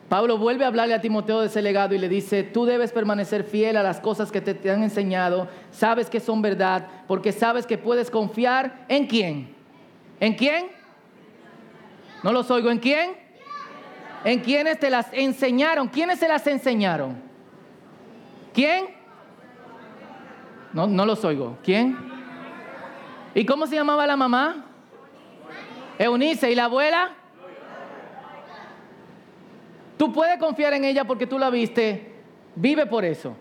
Pablo 0.09 0.39
vuelve 0.39 0.65
a 0.65 0.67
hablarle 0.67 0.95
a 0.95 1.01
Timoteo 1.01 1.41
de 1.41 1.47
ese 1.47 1.63
legado 1.63 1.95
y 1.95 1.99
le 1.99 2.09
dice, 2.09 2.43
tú 2.43 2.65
debes 2.65 2.91
permanecer 2.91 3.45
fiel 3.45 3.77
a 3.77 3.85
las 3.85 4.01
cosas 4.01 4.33
que 4.33 4.41
te, 4.41 4.55
te, 4.55 4.73
han 4.73 4.83
enseñado, 4.83 5.47
sabes 5.71 6.11
que 6.11 6.19
son 6.19 6.43
verdad, 6.43 6.89
porque 7.07 7.31
sabes 7.31 7.65
que 7.65 7.79
puedes 7.79 8.11
confiar 8.11 8.85
en 8.89 9.07
quién. 9.07 9.55
¿En 10.19 10.35
quién? 10.35 10.76
No 12.27 12.33
los 12.33 12.51
oigo, 12.51 12.73
¿en 12.73 12.81
quién? 12.81 13.15
¿En 14.25 14.41
quiénes 14.41 14.81
te 14.81 14.91
las 14.91 15.07
enseñaron? 15.13 15.87
¿Quiénes 15.87 16.19
se 16.19 16.27
las 16.27 16.45
enseñaron? 16.49 17.23
¿Quién? 18.53 18.87
No, 20.73 20.89
no 20.89 21.07
los 21.07 21.25
oigo. 21.25 21.57
¿Quién? 21.63 21.97
¿Y 23.33 23.47
cómo 23.47 23.69
se 23.69 23.77
llamaba 23.77 24.05
la 24.09 24.17
mamá? 24.17 24.65
Eunice. 26.01 26.51
¿Y 26.51 26.57
la 26.57 26.65
abuela? 26.65 27.11
Tú 29.97 30.13
puedes 30.13 30.37
confiar 30.39 30.75
en 30.75 30.85
ella 30.85 31.05
porque 31.05 31.29
tú 31.29 31.39
la 31.39 31.49
viste. 31.49 32.13
Vive 32.57 32.87
por 32.87 33.05
eso. 33.05 33.37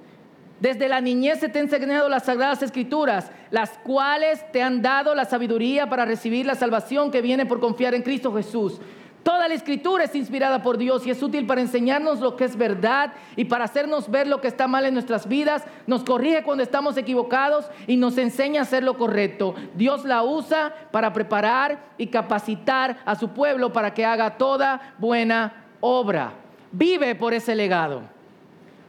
Desde 0.59 0.87
la 0.87 1.01
niñez 1.01 1.39
se 1.39 1.49
te 1.49 1.59
han 1.59 1.65
enseñado 1.65 2.07
las 2.07 2.23
sagradas 2.23 2.61
escrituras, 2.61 3.29
las 3.51 3.71
cuales 3.79 4.49
te 4.51 4.61
han 4.61 4.81
dado 4.81 5.13
la 5.13 5.25
sabiduría 5.25 5.89
para 5.89 6.05
recibir 6.05 6.45
la 6.45 6.55
salvación 6.55 7.11
que 7.11 7.21
viene 7.21 7.45
por 7.45 7.59
confiar 7.59 7.93
en 7.93 8.03
Cristo 8.03 8.33
Jesús. 8.33 8.79
Toda 9.25 9.47
la 9.47 9.55
escritura 9.55 10.03
es 10.03 10.13
inspirada 10.13 10.61
por 10.61 10.77
Dios 10.77 11.05
y 11.07 11.09
es 11.09 11.23
útil 11.23 11.47
para 11.47 11.59
enseñarnos 11.59 12.19
lo 12.19 12.35
que 12.35 12.43
es 12.43 12.55
verdad 12.55 13.11
y 13.35 13.45
para 13.45 13.65
hacernos 13.65 14.11
ver 14.11 14.27
lo 14.27 14.39
que 14.39 14.47
está 14.47 14.67
mal 14.67 14.85
en 14.85 14.93
nuestras 14.93 15.27
vidas. 15.27 15.63
Nos 15.87 16.03
corrige 16.03 16.43
cuando 16.43 16.63
estamos 16.63 16.95
equivocados 16.95 17.65
y 17.87 17.97
nos 17.97 18.19
enseña 18.19 18.59
a 18.59 18.63
hacer 18.63 18.83
lo 18.83 18.99
correcto. 18.99 19.55
Dios 19.73 20.05
la 20.05 20.21
usa 20.21 20.75
para 20.91 21.11
preparar 21.11 21.85
y 21.97 22.07
capacitar 22.07 22.99
a 23.03 23.15
su 23.15 23.29
pueblo 23.29 23.73
para 23.73 23.95
que 23.95 24.05
haga 24.05 24.37
toda 24.37 24.93
buena 24.99 25.65
obra. 25.81 26.33
Vive 26.71 27.15
por 27.15 27.33
ese 27.33 27.55
legado. 27.55 28.14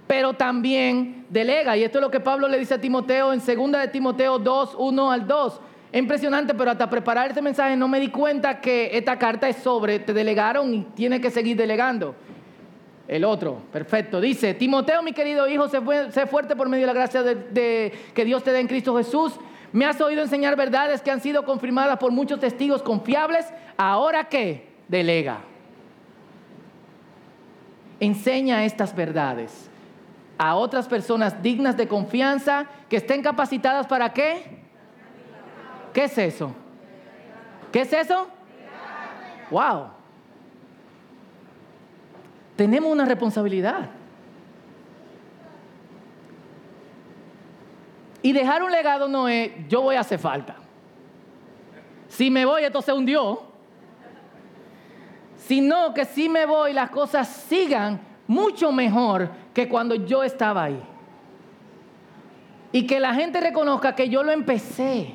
Pero 0.06 0.34
también 0.34 1.26
delega. 1.28 1.76
Y 1.76 1.84
esto 1.84 1.98
es 1.98 2.02
lo 2.02 2.10
que 2.10 2.20
Pablo 2.20 2.48
le 2.48 2.58
dice 2.58 2.74
a 2.74 2.80
Timoteo 2.80 3.32
en 3.32 3.40
2 3.40 3.72
de 3.72 3.88
Timoteo 3.88 4.38
2, 4.38 4.76
1 4.78 5.12
al 5.12 5.26
2 5.26 5.60
es 5.92 6.00
impresionante, 6.00 6.52
pero 6.54 6.70
hasta 6.70 6.90
preparar 6.90 7.28
este 7.28 7.40
mensaje 7.40 7.76
no 7.76 7.88
me 7.88 8.00
di 8.00 8.08
cuenta 8.08 8.60
que 8.60 8.90
esta 8.92 9.18
carta 9.18 9.48
es 9.48 9.56
sobre, 9.56 10.00
te 10.00 10.12
delegaron 10.12 10.74
y 10.74 10.82
tienes 10.94 11.20
que 11.20 11.30
seguir 11.30 11.56
delegando. 11.56 12.14
El 13.06 13.24
otro, 13.24 13.62
perfecto. 13.72 14.20
Dice, 14.20 14.54
Timoteo, 14.54 15.00
mi 15.02 15.12
querido 15.12 15.46
hijo, 15.46 15.68
sé, 15.68 15.80
fuerte 16.26 16.56
por 16.56 16.68
medio 16.68 16.86
de 16.86 16.92
la 16.92 16.98
gracia 16.98 17.22
de, 17.22 17.92
que 18.12 18.24
Dios 18.24 18.42
te 18.42 18.50
da 18.50 18.58
en 18.58 18.66
Cristo 18.66 18.96
Jesús. 18.96 19.34
Me 19.72 19.84
has 19.84 20.00
oído 20.00 20.22
enseñar 20.22 20.56
verdades 20.56 21.02
que 21.02 21.10
han 21.10 21.20
sido 21.20 21.44
confirmadas 21.44 21.98
por 21.98 22.10
muchos 22.10 22.40
testigos 22.40 22.82
confiables. 22.82 23.46
Ahora 23.76 24.24
qué? 24.24 24.68
Delega. 24.88 25.38
Enseña 28.00 28.64
estas 28.64 28.94
verdades 28.94 29.70
a 30.38 30.54
otras 30.54 30.86
personas 30.86 31.42
dignas 31.42 31.76
de 31.76 31.88
confianza 31.88 32.66
que 32.88 32.96
estén 32.96 33.22
capacitadas 33.22 33.86
para 33.86 34.12
qué? 34.12 34.60
¿Qué 35.92 36.04
es 36.04 36.18
eso? 36.18 36.52
¿Qué 37.72 37.80
es 37.82 37.92
eso? 37.92 38.28
Wow. 39.50 39.88
Tenemos 42.56 42.90
una 42.90 43.04
responsabilidad. 43.04 43.90
Y 48.22 48.32
dejar 48.32 48.62
un 48.62 48.72
legado 48.72 49.08
no 49.08 49.28
es, 49.28 49.52
yo 49.68 49.82
voy 49.82 49.96
a 49.96 50.00
hacer 50.00 50.18
falta. 50.18 50.56
Si 52.08 52.30
me 52.30 52.44
voy, 52.44 52.64
esto 52.64 52.82
se 52.82 52.92
hundió. 52.92 53.42
Sino 55.36 55.94
que 55.94 56.04
si 56.04 56.28
me 56.28 56.44
voy, 56.44 56.72
las 56.72 56.90
cosas 56.90 57.28
sigan 57.28 58.00
mucho 58.26 58.72
mejor 58.72 59.30
que 59.54 59.68
cuando 59.68 59.94
yo 59.94 60.22
estaba 60.22 60.64
ahí. 60.64 60.82
Y 62.72 62.86
que 62.86 63.00
la 63.00 63.14
gente 63.14 63.40
reconozca 63.40 63.94
que 63.94 64.08
yo 64.08 64.22
lo 64.22 64.32
empecé. 64.32 65.14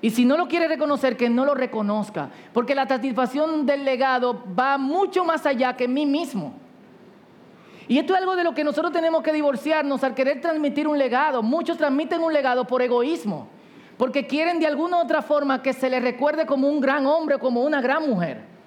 Y 0.00 0.10
si 0.10 0.24
no 0.24 0.36
lo 0.36 0.46
quiere 0.46 0.68
reconocer, 0.68 1.16
que 1.16 1.28
no 1.28 1.44
lo 1.44 1.54
reconozca. 1.54 2.30
Porque 2.52 2.74
la 2.74 2.86
satisfacción 2.86 3.66
del 3.66 3.84
legado 3.84 4.44
va 4.58 4.78
mucho 4.78 5.24
más 5.24 5.44
allá 5.46 5.76
que 5.76 5.88
mí 5.88 6.06
mismo. 6.06 6.54
Y 7.88 7.98
esto 7.98 8.12
es 8.12 8.20
algo 8.20 8.36
de 8.36 8.44
lo 8.44 8.54
que 8.54 8.62
nosotros 8.62 8.92
tenemos 8.92 9.22
que 9.22 9.32
divorciarnos 9.32 10.04
al 10.04 10.14
querer 10.14 10.40
transmitir 10.40 10.86
un 10.86 10.98
legado. 10.98 11.42
Muchos 11.42 11.78
transmiten 11.78 12.20
un 12.20 12.32
legado 12.32 12.66
por 12.66 12.82
egoísmo. 12.82 13.48
Porque 13.96 14.26
quieren 14.26 14.60
de 14.60 14.66
alguna 14.66 14.98
u 14.98 15.00
otra 15.00 15.22
forma 15.22 15.62
que 15.62 15.72
se 15.72 15.90
les 15.90 16.02
recuerde 16.02 16.46
como 16.46 16.68
un 16.68 16.80
gran 16.80 17.06
hombre 17.06 17.36
o 17.36 17.38
como 17.40 17.62
una 17.62 17.80
gran 17.80 18.08
mujer. 18.08 18.57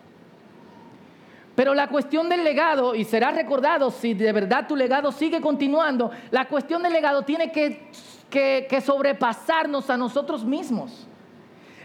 Pero 1.55 1.74
la 1.74 1.88
cuestión 1.88 2.29
del 2.29 2.43
legado, 2.43 2.96
y 2.96 3.03
será 3.03 3.31
recordado 3.31 3.91
si 3.91 4.13
de 4.13 4.31
verdad 4.31 4.67
tu 4.67 4.75
legado 4.75 5.12
sigue 5.12 5.41
continuando, 5.41 6.12
la 6.31 6.46
cuestión 6.46 6.81
del 6.84 6.93
legado 6.93 7.24
tiene 7.24 7.51
que, 7.51 7.89
que 8.29 8.81
sobrepasarnos 8.81 9.89
a 9.89 9.98
nosotros 9.98 10.46
mismos. 10.46 11.08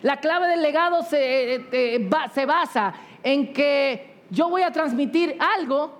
La 0.02 0.18
clave 0.18 0.46
del 0.48 0.62
legado 0.62 1.02
se, 1.02 1.66
eh, 1.72 2.10
se 2.32 2.46
basa 2.46 2.94
en 3.22 3.52
que 3.52 4.22
yo 4.30 4.48
voy 4.48 4.62
a 4.62 4.70
transmitir 4.70 5.36
algo 5.58 5.94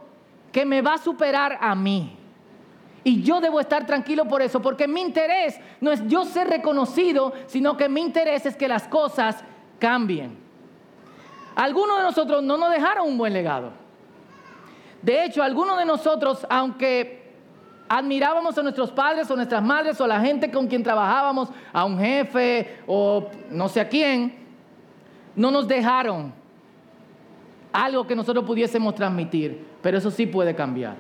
que 0.53 0.65
me 0.65 0.83
va 0.83 0.95
a 0.95 0.99
superar 0.99 1.59
a 1.61 1.75
mí. 1.75 2.17
Y 3.03 3.23
yo 3.23 3.41
debo 3.41 3.61
estar 3.61 3.87
tranquilo 3.87 4.27
por 4.27 4.43
eso, 4.43 4.61
porque 4.61 4.89
mi 4.89 5.01
interés 5.01 5.59
no 5.81 5.93
es 5.93 6.07
yo 6.09 6.25
ser 6.25 6.49
reconocido, 6.49 7.33
sino 7.47 7.77
que 7.77 7.89
mi 7.89 8.01
interés 8.01 8.47
es 8.47 8.57
que 8.57 8.69
las 8.69 8.89
cosas 8.89 9.43
cambien. 9.79 10.46
Algunos 11.57 11.97
de 11.97 12.05
nosotros 12.05 12.43
no 12.43 12.59
nos 12.59 12.71
dejaron 12.71 13.09
un 13.09 13.17
buen 13.17 13.33
legado. 13.33 13.73
De 15.01 15.25
hecho, 15.25 15.43
algunos 15.43 15.79
de 15.79 15.87
nosotros, 15.87 16.47
aunque 16.51 17.33
admirábamos 17.89 18.59
a 18.59 18.63
nuestros 18.63 18.91
padres 18.91 19.31
o 19.31 19.37
nuestras 19.37 19.63
madres 19.63 19.99
o 19.99 20.05
a 20.05 20.09
la 20.09 20.21
gente 20.21 20.51
con 20.51 20.67
quien 20.67 20.83
trabajábamos, 20.83 21.49
a 21.73 21.85
un 21.87 21.99
jefe 21.99 22.77
o 22.87 23.31
no 23.51 23.71
sé 23.71 23.81
a 23.81 23.89
quién, 23.89 24.35
no 25.35 25.51
nos 25.51 25.67
dejaron 25.67 26.33
algo 27.73 28.07
que 28.07 28.15
nosotros 28.15 28.45
pudiésemos 28.45 28.95
transmitir, 28.95 29.65
pero 29.81 29.97
eso 29.97 30.11
sí 30.11 30.27
puede 30.27 30.55
cambiar. 30.55 30.97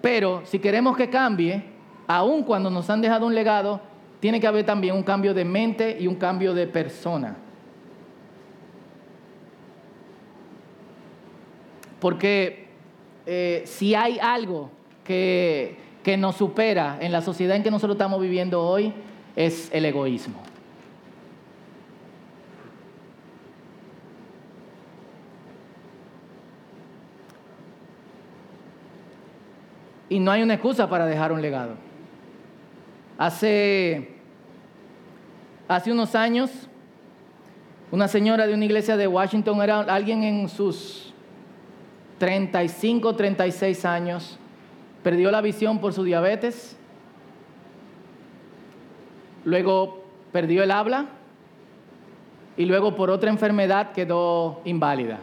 Pero 0.00 0.42
si 0.46 0.58
queremos 0.58 0.96
que 0.96 1.08
cambie, 1.08 1.64
aun 2.08 2.42
cuando 2.42 2.70
nos 2.70 2.90
han 2.90 3.00
dejado 3.00 3.26
un 3.26 3.34
legado, 3.34 3.80
tiene 4.18 4.40
que 4.40 4.48
haber 4.48 4.66
también 4.66 4.96
un 4.96 5.04
cambio 5.04 5.32
de 5.32 5.44
mente 5.44 5.96
y 6.00 6.08
un 6.08 6.16
cambio 6.16 6.54
de 6.54 6.66
persona. 6.66 7.36
Porque 12.04 12.66
eh, 13.24 13.62
si 13.64 13.94
hay 13.94 14.18
algo 14.18 14.68
que, 15.04 15.74
que 16.02 16.18
nos 16.18 16.36
supera 16.36 16.98
en 17.00 17.12
la 17.12 17.22
sociedad 17.22 17.56
en 17.56 17.62
que 17.62 17.70
nosotros 17.70 17.94
estamos 17.94 18.20
viviendo 18.20 18.60
hoy, 18.60 18.92
es 19.34 19.70
el 19.72 19.86
egoísmo. 19.86 20.34
y 30.10 30.18
no 30.20 30.30
hay 30.30 30.42
una 30.42 30.52
excusa 30.52 30.90
para 30.90 31.06
dejar 31.06 31.32
un 31.32 31.40
legado. 31.40 31.76
Hace, 33.16 34.10
hace 35.66 35.90
unos 35.90 36.14
años, 36.14 36.50
una 37.90 38.08
señora 38.08 38.46
de 38.46 38.52
una 38.52 38.66
iglesia 38.66 38.98
de 38.98 39.06
Washington 39.06 39.62
era 39.62 39.80
alguien 39.80 40.22
en 40.22 40.50
sus 40.50 41.03
35, 42.18 43.16
36 43.16 43.84
años, 43.84 44.38
perdió 45.02 45.30
la 45.30 45.40
visión 45.40 45.78
por 45.80 45.92
su 45.92 46.04
diabetes, 46.04 46.76
luego 49.44 50.04
perdió 50.32 50.62
el 50.62 50.70
habla 50.70 51.06
y 52.56 52.64
luego 52.64 52.94
por 52.94 53.10
otra 53.10 53.30
enfermedad 53.30 53.92
quedó 53.92 54.60
inválida. 54.64 55.18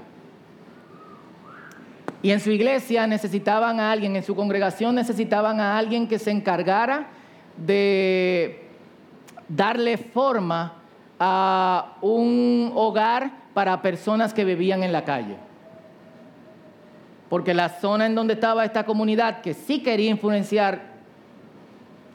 Y 2.24 2.31
en 2.31 2.39
su 2.39 2.51
iglesia 2.51 3.07
necesitaban 3.07 3.79
a 3.79 3.91
alguien, 3.91 4.15
en 4.15 4.24
su 4.24 4.36
congregación 4.36 4.93
necesitaban 4.93 5.60
a 5.60 5.77
alguien 5.77 6.07
que 6.07 6.19
se 6.19 6.29
encargara 6.29 7.07
de 7.57 8.67
darle 9.48 9.98
forma 9.98 10.75
a 11.19 11.98
un 12.01 12.71
hogar 12.75 13.31
para 13.53 13.81
personas 13.81 14.33
que 14.33 14.45
vivían 14.45 14.83
en 14.83 14.91
la 14.91 15.03
calle. 15.03 15.38
Porque 17.31 17.53
la 17.53 17.69
zona 17.69 18.07
en 18.07 18.13
donde 18.13 18.33
estaba 18.33 18.65
esta 18.65 18.83
comunidad, 18.83 19.39
que 19.39 19.53
sí 19.53 19.81
quería 19.81 20.09
influenciar 20.09 20.81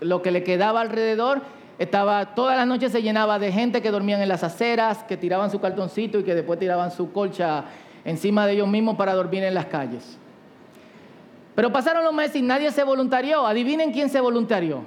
lo 0.00 0.20
que 0.20 0.30
le 0.30 0.44
quedaba 0.44 0.82
alrededor, 0.82 1.40
estaba 1.78 2.34
todas 2.34 2.54
las 2.54 2.66
noches 2.66 2.92
se 2.92 3.00
llenaba 3.00 3.38
de 3.38 3.50
gente 3.50 3.80
que 3.80 3.90
dormían 3.90 4.20
en 4.20 4.28
las 4.28 4.44
aceras, 4.44 5.04
que 5.04 5.16
tiraban 5.16 5.50
su 5.50 5.58
cartoncito 5.58 6.18
y 6.18 6.22
que 6.22 6.34
después 6.34 6.58
tiraban 6.58 6.90
su 6.90 7.12
colcha 7.12 7.64
encima 8.04 8.44
de 8.46 8.52
ellos 8.52 8.68
mismos 8.68 8.96
para 8.96 9.14
dormir 9.14 9.42
en 9.42 9.54
las 9.54 9.64
calles. 9.64 10.18
Pero 11.54 11.72
pasaron 11.72 12.04
los 12.04 12.12
meses 12.12 12.36
y 12.36 12.42
nadie 12.42 12.70
se 12.70 12.84
voluntarió. 12.84 13.46
Adivinen 13.46 13.94
quién 13.94 14.10
se 14.10 14.20
voluntarió. 14.20 14.82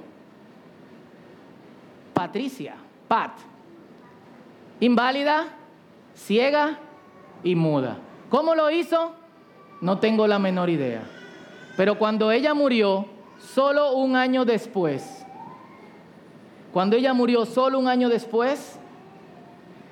Patricia, 2.14 2.76
Pat. 3.08 3.32
Inválida, 4.78 5.46
ciega 6.14 6.78
y 7.42 7.56
muda. 7.56 7.98
¿Cómo 8.28 8.54
lo 8.54 8.70
hizo? 8.70 9.18
No 9.80 9.98
tengo 9.98 10.26
la 10.26 10.38
menor 10.38 10.70
idea. 10.70 11.02
Pero 11.76 11.98
cuando 11.98 12.30
ella 12.30 12.54
murió, 12.54 13.06
solo 13.38 13.92
un 13.92 14.16
año 14.16 14.44
después, 14.44 15.24
cuando 16.72 16.96
ella 16.96 17.14
murió 17.14 17.46
solo 17.46 17.78
un 17.78 17.88
año 17.88 18.08
después, 18.08 18.78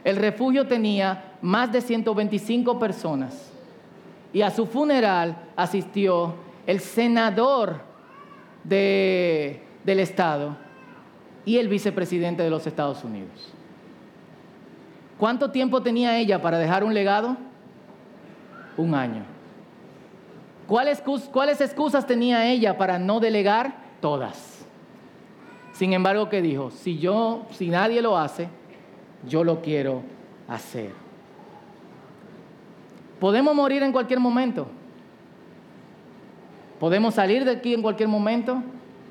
el 0.04 0.16
refugio 0.16 0.66
tenía 0.66 1.32
más 1.42 1.72
de 1.72 1.80
125 1.80 2.78
personas. 2.78 3.50
Y 4.32 4.42
a 4.42 4.50
su 4.50 4.66
funeral 4.66 5.36
asistió 5.56 6.34
el 6.66 6.80
senador 6.80 7.80
del 8.62 9.60
Estado 9.84 10.56
y 11.44 11.56
el 11.56 11.68
vicepresidente 11.68 12.42
de 12.42 12.50
los 12.50 12.66
Estados 12.66 13.02
Unidos. 13.04 13.52
¿Cuánto 15.16 15.50
tiempo 15.50 15.82
tenía 15.82 16.18
ella 16.18 16.40
para 16.40 16.58
dejar 16.58 16.84
un 16.84 16.94
legado? 16.94 17.36
Un 18.76 18.94
año. 18.94 19.37
¿Cuáles, 20.68 21.02
¿Cuáles 21.32 21.62
excusas 21.62 22.06
tenía 22.06 22.46
ella 22.46 22.76
para 22.76 22.98
no 22.98 23.20
delegar? 23.20 23.74
Todas. 24.02 24.66
Sin 25.72 25.94
embargo, 25.94 26.28
¿qué 26.28 26.42
dijo? 26.42 26.70
Si 26.70 26.98
yo, 26.98 27.46
si 27.52 27.68
nadie 27.68 28.02
lo 28.02 28.18
hace, 28.18 28.48
yo 29.26 29.44
lo 29.44 29.62
quiero 29.62 30.02
hacer. 30.46 30.90
Podemos 33.18 33.54
morir 33.54 33.82
en 33.82 33.92
cualquier 33.92 34.20
momento. 34.20 34.68
Podemos 36.78 37.14
salir 37.14 37.46
de 37.46 37.52
aquí 37.52 37.72
en 37.72 37.80
cualquier 37.80 38.08
momento. 38.08 38.62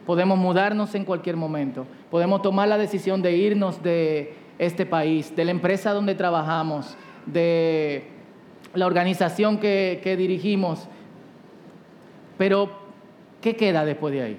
Podemos 0.05 0.37
mudarnos 0.37 0.93
en 0.93 1.05
cualquier 1.05 1.37
momento. 1.37 1.87
Podemos 2.11 2.43
tomar 2.43 2.67
la 2.67 2.77
decisión 2.77 3.21
de 3.23 3.35
irnos 3.35 3.81
de 3.81 4.35
este 4.59 4.85
país, 4.85 5.35
de 5.35 5.43
la 5.43 5.51
empresa 5.51 5.91
donde 5.91 6.13
trabajamos, 6.13 6.95
de 7.25 8.07
la 8.75 8.85
organización 8.85 9.57
que, 9.57 9.99
que 10.03 10.15
dirigimos. 10.15 10.87
Pero, 12.37 12.69
¿qué 13.41 13.55
queda 13.55 13.83
después 13.85 14.13
de 14.13 14.21
ahí? 14.21 14.37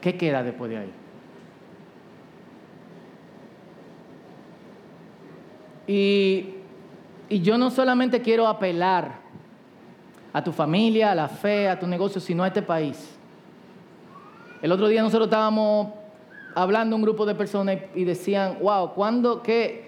¿Qué 0.00 0.16
queda 0.16 0.42
después 0.42 0.70
de 0.70 0.78
ahí? 0.78 0.92
Y, 5.86 6.52
yo 7.28 7.58
no 7.58 7.70
solamente 7.70 8.22
quiero 8.22 8.46
apelar 8.46 9.20
a 10.32 10.44
tu 10.44 10.52
familia, 10.52 11.10
a 11.10 11.14
la 11.14 11.28
fe, 11.28 11.68
a 11.68 11.78
tu 11.78 11.88
negocio, 11.88 12.20
sino 12.20 12.44
a 12.44 12.48
este 12.48 12.62
país. 12.62 13.16
El 14.62 14.70
otro 14.70 14.86
día 14.86 15.02
nosotros 15.02 15.26
estábamos 15.26 15.88
hablando 16.54 16.94
un 16.94 17.02
grupo 17.02 17.26
de 17.26 17.34
personas 17.34 17.78
y 17.96 18.04
decían, 18.04 18.58
wow, 18.60 18.94
¿cuándo, 18.94 19.42
qué, 19.42 19.85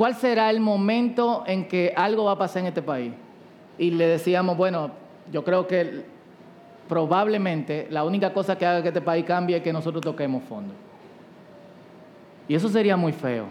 ¿cuál 0.00 0.14
será 0.14 0.48
el 0.48 0.60
momento 0.60 1.44
en 1.46 1.68
que 1.68 1.92
algo 1.94 2.24
va 2.24 2.32
a 2.32 2.38
pasar 2.38 2.60
en 2.60 2.68
este 2.68 2.80
país? 2.80 3.12
Y 3.76 3.90
le 3.90 4.06
decíamos, 4.06 4.56
bueno, 4.56 4.92
yo 5.30 5.44
creo 5.44 5.66
que 5.66 6.06
probablemente 6.88 7.86
la 7.90 8.02
única 8.04 8.32
cosa 8.32 8.56
que 8.56 8.64
haga 8.64 8.80
que 8.80 8.88
este 8.88 9.02
país 9.02 9.26
cambie 9.26 9.58
es 9.58 9.62
que 9.62 9.74
nosotros 9.74 10.00
toquemos 10.00 10.42
fondo. 10.44 10.72
Y 12.48 12.54
eso 12.54 12.70
sería 12.70 12.96
muy 12.96 13.12
feo. 13.12 13.44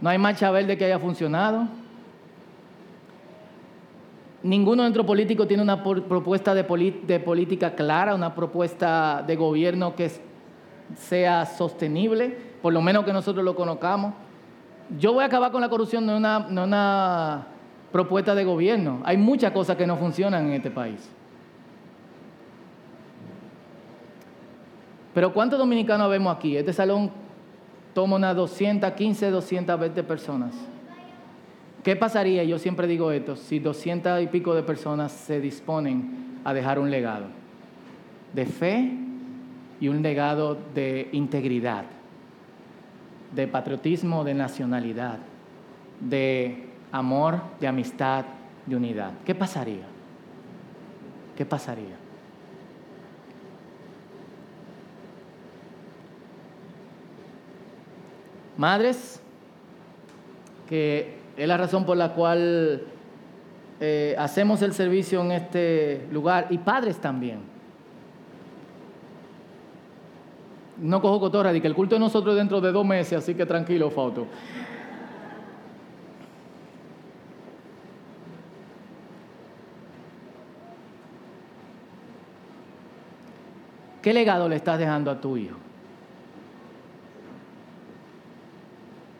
No 0.00 0.08
hay 0.08 0.16
marcha 0.16 0.50
verde 0.50 0.78
que 0.78 0.86
haya 0.86 0.98
funcionado. 0.98 1.68
Ninguno 4.42 4.84
dentro 4.84 5.04
político 5.04 5.46
tiene 5.46 5.62
una 5.62 5.82
propuesta 5.82 6.54
de, 6.54 6.62
de, 7.06 7.20
política 7.20 7.74
clara, 7.74 8.14
una 8.14 8.34
propuesta 8.34 9.22
de 9.26 9.36
gobierno 9.36 9.94
que 9.94 10.10
sea 10.96 11.44
sostenible, 11.44 12.34
por 12.62 12.72
lo 12.72 12.80
menos 12.80 13.04
que 13.04 13.12
nosotros 13.12 13.44
lo 13.44 13.54
conozcamos. 13.54 14.14
Yo 14.96 15.12
voy 15.12 15.22
a 15.22 15.26
acabar 15.26 15.52
con 15.52 15.60
la 15.60 15.68
corrupción, 15.68 16.06
no 16.06 16.16
una, 16.16 16.46
no 16.48 16.64
una 16.64 17.46
propuesta 17.92 18.34
de 18.34 18.44
gobierno. 18.44 19.00
Hay 19.04 19.16
muchas 19.16 19.52
cosas 19.52 19.76
que 19.76 19.86
no 19.86 19.96
funcionan 19.96 20.46
en 20.46 20.52
este 20.54 20.70
país. 20.70 21.10
Pero 25.14 25.32
¿cuántos 25.32 25.58
dominicanos 25.58 26.08
vemos 26.10 26.34
aquí? 26.34 26.56
Este 26.56 26.72
salón 26.72 27.10
toma 27.92 28.16
unas 28.16 28.36
215, 28.36 29.30
220 29.30 30.02
personas. 30.04 30.54
¿Qué 31.82 31.96
pasaría? 31.96 32.44
Yo 32.44 32.58
siempre 32.58 32.86
digo 32.86 33.10
esto, 33.10 33.36
si 33.36 33.58
200 33.58 34.22
y 34.22 34.26
pico 34.26 34.54
de 34.54 34.62
personas 34.62 35.12
se 35.12 35.40
disponen 35.40 36.40
a 36.44 36.54
dejar 36.54 36.78
un 36.78 36.90
legado 36.90 37.26
de 38.32 38.46
fe 38.46 38.92
y 39.80 39.88
un 39.88 40.02
legado 40.02 40.56
de 40.74 41.08
integridad, 41.12 41.84
de 43.34 43.46
patriotismo, 43.46 44.24
de 44.24 44.34
nacionalidad, 44.34 45.18
de 46.00 46.66
amor, 46.92 47.40
de 47.60 47.68
amistad, 47.68 48.24
de 48.66 48.76
unidad. 48.76 49.12
¿Qué 49.24 49.34
pasaría? 49.34 49.84
¿Qué 51.36 51.44
pasaría? 51.44 51.96
Madres, 58.56 59.20
que 60.68 61.16
es 61.36 61.46
la 61.46 61.56
razón 61.56 61.86
por 61.86 61.96
la 61.96 62.14
cual 62.14 62.82
eh, 63.80 64.16
hacemos 64.18 64.60
el 64.62 64.72
servicio 64.72 65.20
en 65.22 65.30
este 65.30 66.06
lugar, 66.10 66.48
y 66.50 66.58
padres 66.58 66.98
también. 66.98 67.57
No 70.80 71.00
cojo 71.00 71.20
cotorra, 71.20 71.52
di 71.52 71.60
que 71.60 71.66
el 71.66 71.74
culto 71.74 71.96
de 71.96 72.00
nosotros 72.00 72.36
dentro 72.36 72.60
de 72.60 72.72
dos 72.72 72.86
meses, 72.86 73.18
así 73.18 73.34
que 73.34 73.46
tranquilo, 73.46 73.90
Fauto. 73.90 74.26
¿Qué 84.00 84.12
legado 84.12 84.48
le 84.48 84.56
estás 84.56 84.78
dejando 84.78 85.10
a 85.10 85.20
tu 85.20 85.36
hijo? 85.36 85.56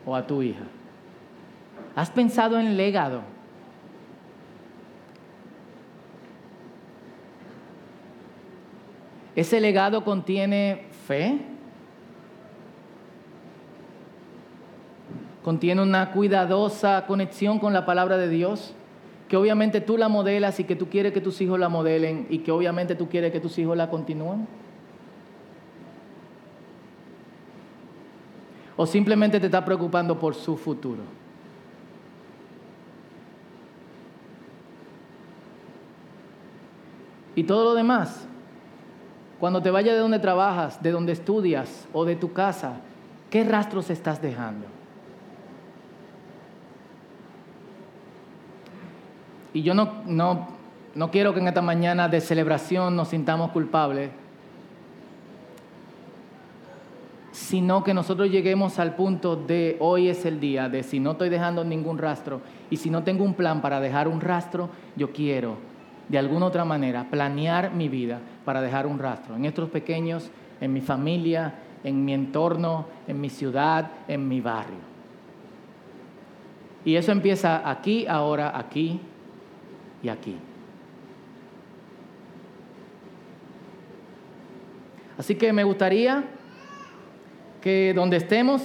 o 0.09 0.15
a 0.15 0.25
tu 0.25 0.41
hija? 0.41 0.63
¿Has 1.95 2.09
pensado 2.09 2.59
en 2.59 2.77
legado? 2.77 3.21
¿Ese 9.35 9.61
legado 9.61 10.03
contiene 10.03 10.87
fe 11.09 11.39
contiene 15.43 15.81
una 15.81 16.11
cuidadosa 16.11 17.07
conexión 17.07 17.57
con 17.57 17.73
la 17.73 17.83
palabra 17.83 18.17
de 18.17 18.29
Dios, 18.29 18.75
que 19.27 19.35
obviamente 19.35 19.81
tú 19.81 19.97
la 19.97 20.07
modelas 20.07 20.59
y 20.59 20.65
que 20.65 20.75
tú 20.75 20.87
quieres 20.89 21.11
que 21.11 21.21
tus 21.21 21.41
hijos 21.41 21.59
la 21.59 21.67
modelen 21.67 22.27
y 22.29 22.39
que 22.39 22.51
obviamente 22.51 22.93
tú 22.93 23.09
quieres 23.09 23.31
que 23.31 23.39
tus 23.39 23.57
hijos 23.57 23.75
la 23.75 23.89
continúen. 23.89 24.47
O 28.77 28.85
simplemente 28.85 29.39
te 29.39 29.47
está 29.47 29.65
preocupando 29.65 30.19
por 30.19 30.35
su 30.35 30.55
futuro. 30.55 31.01
Y 37.35 37.43
todo 37.43 37.63
lo 37.63 37.73
demás, 37.73 38.27
cuando 39.39 39.61
te 39.61 39.71
vayas 39.71 39.93
de 39.93 40.01
donde 40.01 40.19
trabajas, 40.19 40.83
de 40.83 40.91
donde 40.91 41.13
estudias 41.13 41.87
o 41.93 42.03
de 42.03 42.15
tu 42.15 42.33
casa, 42.33 42.81
¿qué 43.29 43.43
rastros 43.43 43.89
estás 43.89 44.21
dejando? 44.21 44.65
Y 49.53 49.63
yo 49.63 49.73
no, 49.73 50.03
no, 50.05 50.49
no 50.93 51.09
quiero 51.09 51.33
que 51.33 51.39
en 51.39 51.47
esta 51.47 51.61
mañana 51.61 52.09
de 52.09 52.19
celebración 52.19 52.95
nos 52.95 53.07
sintamos 53.07 53.51
culpables, 53.51 54.11
sino 57.31 57.83
que 57.83 57.93
nosotros 57.93 58.29
lleguemos 58.29 58.77
al 58.77 58.95
punto 58.95 59.37
de 59.37 59.77
hoy 59.79 60.09
es 60.09 60.25
el 60.25 60.41
día, 60.41 60.67
de 60.67 60.83
si 60.83 60.99
no 60.99 61.11
estoy 61.11 61.29
dejando 61.29 61.63
ningún 61.63 61.97
rastro 61.97 62.41
y 62.69 62.77
si 62.77 62.89
no 62.89 63.03
tengo 63.03 63.23
un 63.23 63.33
plan 63.33 63.61
para 63.61 63.79
dejar 63.79 64.09
un 64.09 64.19
rastro, 64.19 64.69
yo 64.97 65.13
quiero 65.13 65.55
de 66.09 66.17
alguna 66.17 66.47
otra 66.47 66.65
manera 66.65 67.07
planear 67.09 67.71
mi 67.71 67.87
vida 67.87 68.19
para 68.49 68.61
dejar 68.61 68.87
un 68.87 68.97
rastro 68.97 69.35
en 69.35 69.45
estos 69.45 69.69
pequeños, 69.69 70.31
en 70.59 70.73
mi 70.73 70.81
familia, 70.81 71.53
en 71.83 72.03
mi 72.03 72.15
entorno, 72.15 72.87
en 73.07 73.21
mi 73.21 73.29
ciudad, 73.29 73.91
en 74.07 74.27
mi 74.27 74.41
barrio. 74.41 74.79
Y 76.83 76.95
eso 76.95 77.11
empieza 77.11 77.69
aquí, 77.69 78.07
ahora, 78.07 78.57
aquí 78.57 78.99
y 80.01 80.09
aquí. 80.09 80.35
Así 85.15 85.35
que 85.35 85.53
me 85.53 85.63
gustaría 85.63 86.23
que 87.61 87.93
donde 87.95 88.17
estemos, 88.17 88.63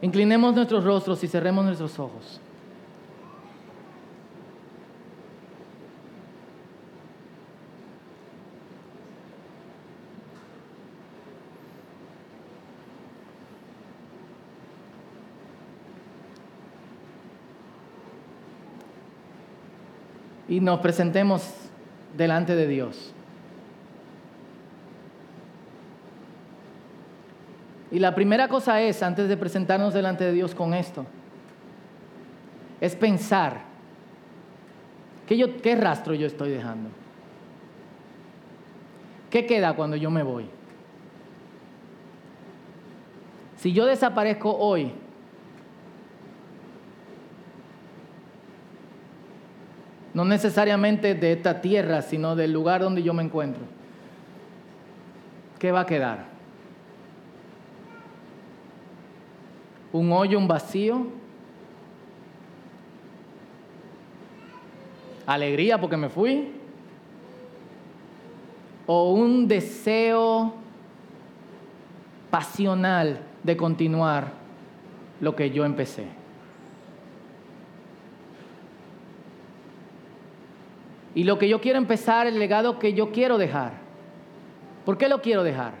inclinemos 0.00 0.54
nuestros 0.54 0.82
rostros 0.84 1.22
y 1.22 1.28
cerremos 1.28 1.66
nuestros 1.66 1.98
ojos. 1.98 2.40
Y 20.56 20.60
nos 20.60 20.80
presentemos 20.80 21.52
delante 22.16 22.56
de 22.56 22.66
Dios. 22.66 23.12
Y 27.90 27.98
la 27.98 28.14
primera 28.14 28.48
cosa 28.48 28.80
es, 28.80 29.02
antes 29.02 29.28
de 29.28 29.36
presentarnos 29.36 29.92
delante 29.92 30.24
de 30.24 30.32
Dios 30.32 30.54
con 30.54 30.72
esto, 30.72 31.04
es 32.80 32.96
pensar, 32.96 33.64
¿qué, 35.26 35.36
yo, 35.36 35.60
qué 35.60 35.76
rastro 35.76 36.14
yo 36.14 36.26
estoy 36.26 36.48
dejando? 36.48 36.88
¿Qué 39.28 39.44
queda 39.44 39.76
cuando 39.76 39.96
yo 39.96 40.10
me 40.10 40.22
voy? 40.22 40.46
Si 43.58 43.74
yo 43.74 43.84
desaparezco 43.84 44.56
hoy, 44.56 44.90
no 50.16 50.24
necesariamente 50.24 51.14
de 51.14 51.32
esta 51.32 51.60
tierra, 51.60 52.00
sino 52.00 52.34
del 52.34 52.50
lugar 52.50 52.80
donde 52.80 53.02
yo 53.02 53.12
me 53.12 53.22
encuentro. 53.22 53.60
¿Qué 55.58 55.70
va 55.70 55.80
a 55.80 55.86
quedar? 55.86 56.24
¿Un 59.92 60.10
hoyo, 60.12 60.38
un 60.38 60.48
vacío? 60.48 61.08
¿Alegría 65.26 65.78
porque 65.78 65.98
me 65.98 66.08
fui? 66.08 66.50
¿O 68.86 69.12
un 69.12 69.46
deseo 69.46 70.54
pasional 72.30 73.20
de 73.42 73.54
continuar 73.54 74.32
lo 75.20 75.36
que 75.36 75.50
yo 75.50 75.66
empecé? 75.66 76.06
Y 81.16 81.24
lo 81.24 81.38
que 81.38 81.48
yo 81.48 81.62
quiero 81.62 81.78
empezar, 81.78 82.26
el 82.26 82.38
legado 82.38 82.78
que 82.78 82.92
yo 82.92 83.10
quiero 83.10 83.38
dejar. 83.38 83.72
¿Por 84.84 84.98
qué 84.98 85.08
lo 85.08 85.22
quiero 85.22 85.42
dejar? 85.42 85.72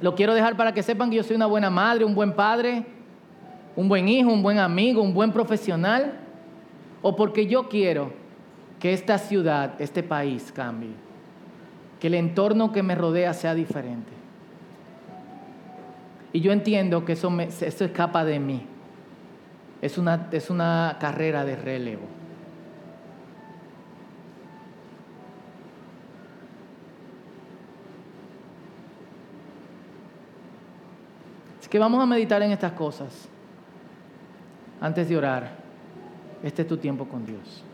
Lo 0.00 0.16
quiero 0.16 0.34
dejar 0.34 0.56
para 0.56 0.74
que 0.74 0.82
sepan 0.82 1.08
que 1.08 1.14
yo 1.14 1.22
soy 1.22 1.36
una 1.36 1.46
buena 1.46 1.70
madre, 1.70 2.04
un 2.04 2.16
buen 2.16 2.32
padre, 2.32 2.84
un 3.76 3.88
buen 3.88 4.08
hijo, 4.08 4.32
un 4.32 4.42
buen 4.42 4.58
amigo, 4.58 5.00
un 5.00 5.14
buen 5.14 5.32
profesional. 5.32 6.18
O 7.00 7.14
porque 7.14 7.46
yo 7.46 7.68
quiero 7.68 8.10
que 8.80 8.92
esta 8.92 9.18
ciudad, 9.18 9.80
este 9.80 10.02
país 10.02 10.50
cambie. 10.50 10.90
Que 12.00 12.08
el 12.08 12.14
entorno 12.14 12.72
que 12.72 12.82
me 12.82 12.96
rodea 12.96 13.32
sea 13.32 13.54
diferente. 13.54 14.10
Y 16.32 16.40
yo 16.40 16.50
entiendo 16.50 17.04
que 17.04 17.12
eso, 17.12 17.32
escapa 17.40 18.24
de 18.24 18.40
mí. 18.40 18.66
Es 19.82 19.98
una, 19.98 20.26
es 20.32 20.50
una 20.50 20.96
carrera 20.98 21.44
de 21.44 21.54
relevo. 21.54 22.17
Que 31.70 31.78
vamos 31.78 32.02
a 32.02 32.06
meditar 32.06 32.42
en 32.42 32.52
estas 32.52 32.72
cosas 32.72 33.28
antes 34.80 35.08
de 35.08 35.16
orar. 35.16 35.50
Este 36.42 36.62
es 36.62 36.68
tu 36.68 36.76
tiempo 36.76 37.06
con 37.06 37.26
Dios. 37.26 37.64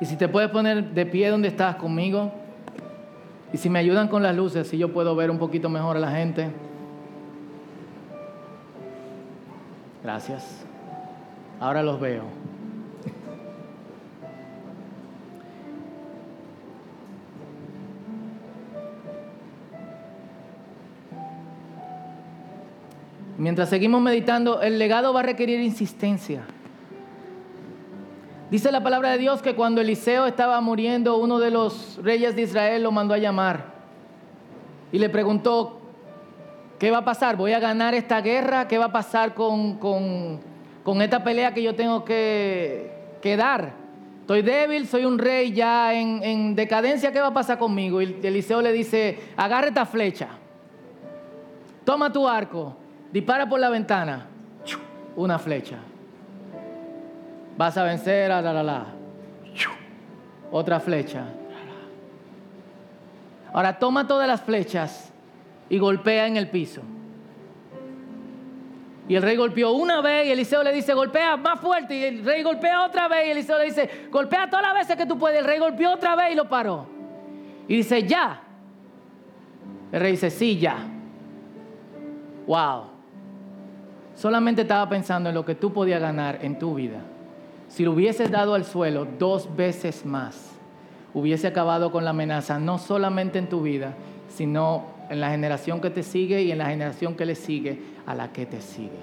Y 0.00 0.06
si 0.06 0.16
te 0.16 0.28
puedes 0.28 0.50
poner 0.50 0.90
de 0.92 1.06
pie 1.06 1.28
donde 1.28 1.48
estás 1.48 1.76
conmigo. 1.76 2.32
Y 3.52 3.58
si 3.58 3.68
me 3.68 3.78
ayudan 3.78 4.08
con 4.08 4.22
las 4.22 4.34
luces, 4.34 4.68
si 4.68 4.78
yo 4.78 4.92
puedo 4.92 5.14
ver 5.14 5.30
un 5.30 5.38
poquito 5.38 5.68
mejor 5.68 5.96
a 5.96 6.00
la 6.00 6.10
gente. 6.10 6.50
Gracias. 10.02 10.64
Ahora 11.58 11.82
los 11.82 12.00
veo. 12.00 12.24
Mientras 23.36 23.70
seguimos 23.70 24.02
meditando, 24.02 24.60
el 24.60 24.78
legado 24.78 25.12
va 25.12 25.20
a 25.20 25.22
requerir 25.22 25.60
insistencia. 25.60 26.42
Dice 28.50 28.72
la 28.72 28.82
palabra 28.82 29.12
de 29.12 29.18
Dios 29.18 29.42
que 29.42 29.54
cuando 29.54 29.80
Eliseo 29.80 30.26
estaba 30.26 30.60
muriendo, 30.60 31.18
uno 31.18 31.38
de 31.38 31.52
los 31.52 32.00
reyes 32.02 32.34
de 32.34 32.42
Israel 32.42 32.82
lo 32.82 32.90
mandó 32.90 33.14
a 33.14 33.18
llamar 33.18 33.64
y 34.90 34.98
le 34.98 35.08
preguntó, 35.08 35.78
¿qué 36.80 36.90
va 36.90 36.98
a 36.98 37.04
pasar? 37.04 37.36
¿Voy 37.36 37.52
a 37.52 37.60
ganar 37.60 37.94
esta 37.94 38.20
guerra? 38.20 38.66
¿Qué 38.66 38.76
va 38.76 38.86
a 38.86 38.92
pasar 38.92 39.34
con, 39.34 39.78
esta 41.00 41.22
pelea 41.22 41.54
que 41.54 41.62
yo 41.62 41.76
tengo 41.76 42.04
que, 42.04 42.90
que 43.22 43.36
dar? 43.36 43.78
estoy 44.22 44.42
débil, 44.42 44.86
soy 44.86 45.04
un 45.04 45.18
rey 45.18 45.52
ya 45.52 45.92
en, 45.92 46.22
en 46.22 46.54
decadencia, 46.54 47.10
¿qué 47.10 47.20
va 47.20 47.28
a 47.28 47.34
pasar 47.34 47.58
conmigo? 47.58 48.00
Y 48.00 48.16
Eliseo 48.22 48.62
le 48.62 48.72
dice, 48.72 49.18
agarre 49.36 49.68
esta 49.68 49.84
flecha, 49.84 50.28
toma 51.84 52.12
tu 52.12 52.28
arco, 52.28 52.76
dispara 53.12 53.48
por 53.48 53.58
la 53.58 53.70
ventana, 53.70 54.26
una 55.16 55.36
flecha. 55.36 55.78
Vas 57.60 57.76
a 57.76 57.82
vencer 57.82 58.32
a 58.32 58.40
la 58.40 58.54
la 58.54 58.62
la. 58.62 58.86
Otra 60.50 60.80
flecha. 60.80 61.26
Ahora 63.52 63.78
toma 63.78 64.06
todas 64.06 64.26
las 64.26 64.40
flechas 64.40 65.12
y 65.68 65.78
golpea 65.78 66.26
en 66.26 66.38
el 66.38 66.48
piso. 66.48 66.80
Y 69.06 69.14
el 69.14 69.20
rey 69.20 69.36
golpeó 69.36 69.72
una 69.72 70.00
vez 70.00 70.28
y 70.28 70.30
Eliseo 70.30 70.62
le 70.62 70.72
dice, 70.72 70.94
golpea 70.94 71.36
más 71.36 71.60
fuerte. 71.60 71.98
Y 71.98 72.04
el 72.04 72.24
rey 72.24 72.42
golpea 72.42 72.82
otra 72.86 73.08
vez 73.08 73.26
y 73.26 73.30
Eliseo 73.32 73.58
le 73.58 73.64
dice, 73.66 73.90
golpea 74.10 74.48
todas 74.48 74.64
las 74.64 74.72
veces 74.72 74.96
que 74.96 75.04
tú 75.04 75.18
puedes. 75.18 75.40
El 75.40 75.44
rey 75.44 75.58
golpeó 75.58 75.92
otra 75.92 76.16
vez 76.16 76.32
y 76.32 76.36
lo 76.36 76.48
paró. 76.48 76.86
Y 77.68 77.76
dice, 77.76 78.04
ya. 78.04 78.40
El 79.92 80.00
rey 80.00 80.12
dice, 80.12 80.30
sí, 80.30 80.58
ya. 80.58 80.78
Wow. 82.46 82.84
Solamente 84.14 84.62
estaba 84.62 84.88
pensando 84.88 85.28
en 85.28 85.34
lo 85.34 85.44
que 85.44 85.56
tú 85.56 85.74
podías 85.74 86.00
ganar 86.00 86.38
en 86.40 86.58
tu 86.58 86.76
vida. 86.76 87.02
Si 87.70 87.84
lo 87.84 87.92
hubieses 87.92 88.32
dado 88.32 88.54
al 88.54 88.64
suelo 88.64 89.06
dos 89.18 89.54
veces 89.54 90.04
más, 90.04 90.50
hubiese 91.14 91.46
acabado 91.46 91.92
con 91.92 92.04
la 92.04 92.10
amenaza, 92.10 92.58
no 92.58 92.78
solamente 92.78 93.38
en 93.38 93.48
tu 93.48 93.62
vida, 93.62 93.94
sino 94.28 94.86
en 95.08 95.20
la 95.20 95.30
generación 95.30 95.80
que 95.80 95.88
te 95.88 96.02
sigue 96.02 96.42
y 96.42 96.50
en 96.50 96.58
la 96.58 96.66
generación 96.66 97.14
que 97.14 97.24
le 97.24 97.36
sigue 97.36 97.80
a 98.06 98.14
la 98.16 98.32
que 98.32 98.44
te 98.44 98.60
sigue. 98.60 98.98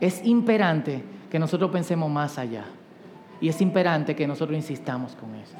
Es 0.00 0.24
imperante 0.24 1.02
que 1.30 1.38
nosotros 1.38 1.70
pensemos 1.70 2.10
más 2.10 2.38
allá. 2.38 2.64
Y 3.42 3.50
es 3.50 3.60
imperante 3.60 4.16
que 4.16 4.26
nosotros 4.26 4.56
insistamos 4.56 5.14
con 5.16 5.34
eso. 5.34 5.56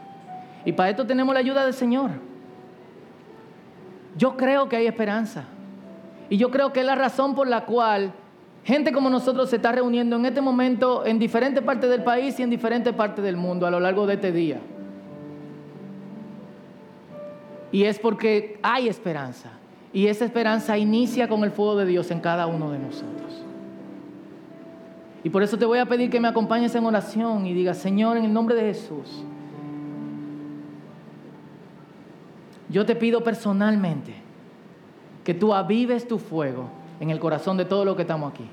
Y 0.64 0.72
para 0.72 0.88
esto 0.88 1.07
tenemos 1.07 1.35
la 1.35 1.40
ayuda 1.40 1.66
del 1.66 1.75
Señor. 1.75 2.12
Yo 4.16 4.38
creo 4.38 4.70
que 4.70 4.77
hay 4.77 4.87
esperanza. 4.87 5.44
Y 6.31 6.38
yo 6.38 6.51
creo 6.51 6.72
que 6.72 6.81
es 6.81 6.87
la 6.87 6.94
razón 6.94 7.35
por 7.35 7.46
la 7.46 7.66
cual 7.66 8.14
gente 8.66 8.90
como 8.90 9.09
nosotros 9.09 9.48
se 9.48 9.57
está 9.57 9.70
reuniendo 9.70 10.16
en 10.16 10.26
este 10.26 10.40
momento 10.40 11.07
en 11.07 11.20
diferentes 11.20 11.62
partes 11.62 11.88
del 11.88 12.02
país 12.02 12.38
y 12.40 12.42
en 12.42 12.50
diferentes 12.50 12.92
partes 12.92 13.24
del 13.24 13.37
mundo 13.37 13.64
a 13.64 13.70
lo 13.70 13.79
largo 13.79 14.09
de 14.09 14.14
este 14.14 14.33
día. 14.33 14.59
Y 17.70 17.85
es 17.85 18.00
porque 18.00 18.59
hay 18.62 18.88
esperanza. 18.88 19.52
Y 19.92 20.09
esa 20.09 20.24
esperanza 20.24 20.76
inicia 20.76 21.29
con 21.29 21.44
el 21.44 21.52
fuego 21.52 21.76
de 21.76 21.87
Dios 21.87 22.11
en 22.11 22.18
cada 22.18 22.48
uno 22.48 22.72
de 22.72 22.81
nosotros. 22.81 23.44
Y 25.22 25.31
por 25.31 25.44
eso 25.44 25.57
te 25.57 25.64
voy 25.64 25.79
a 25.79 25.87
pedir 25.87 26.11
que 26.11 26.18
me 26.18 26.26
acompañes 26.26 26.74
en 26.74 26.85
oración 26.85 27.46
y 27.46 27.55
digas, 27.55 27.79
Señor, 27.79 28.16
en 28.16 28.24
el 28.24 28.33
nombre 28.33 28.57
de 28.57 28.62
Jesús, 28.62 29.22
yo 32.68 32.85
te 32.85 32.96
pido 32.96 33.22
personalmente 33.22 34.12
que 35.22 35.35
tú 35.35 35.55
avives 35.55 36.09
tu 36.09 36.18
fuego 36.18 36.68
en 37.01 37.11
el 37.11 37.19
corazón 37.19 37.57
de 37.57 37.65
todos 37.65 37.85
los 37.85 37.97
que 37.97 38.03
estamos 38.03 38.33
aquí. 38.33 38.49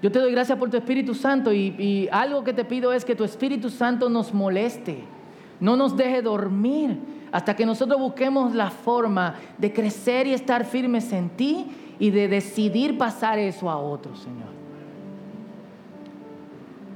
Yo 0.00 0.12
te 0.12 0.20
doy 0.20 0.30
gracias 0.30 0.56
por 0.56 0.70
tu 0.70 0.76
Espíritu 0.76 1.12
Santo 1.14 1.52
y, 1.52 2.08
algo 2.12 2.44
que 2.44 2.52
te 2.52 2.64
pido 2.64 2.92
es 2.92 3.04
que 3.04 3.16
tu 3.16 3.24
Espíritu 3.24 3.68
Santo 3.68 4.08
nos 4.08 4.32
moleste, 4.32 5.02
no 5.58 5.76
nos 5.76 5.96
deje 5.96 6.22
dormir 6.22 6.96
hasta 7.32 7.56
que 7.56 7.66
nosotros 7.66 7.98
busquemos 7.98 8.54
la 8.54 8.70
forma 8.70 9.34
de 9.58 9.72
crecer 9.72 10.26
y 10.28 10.34
estar 10.34 10.64
firmes 10.64 11.12
en 11.12 11.30
ti 11.30 11.66
y 11.98 12.10
de 12.10 12.28
decidir 12.28 12.96
pasar 12.96 13.40
eso 13.40 13.68
a 13.68 13.76
otros, 13.76 14.20
Señor. 14.20 14.48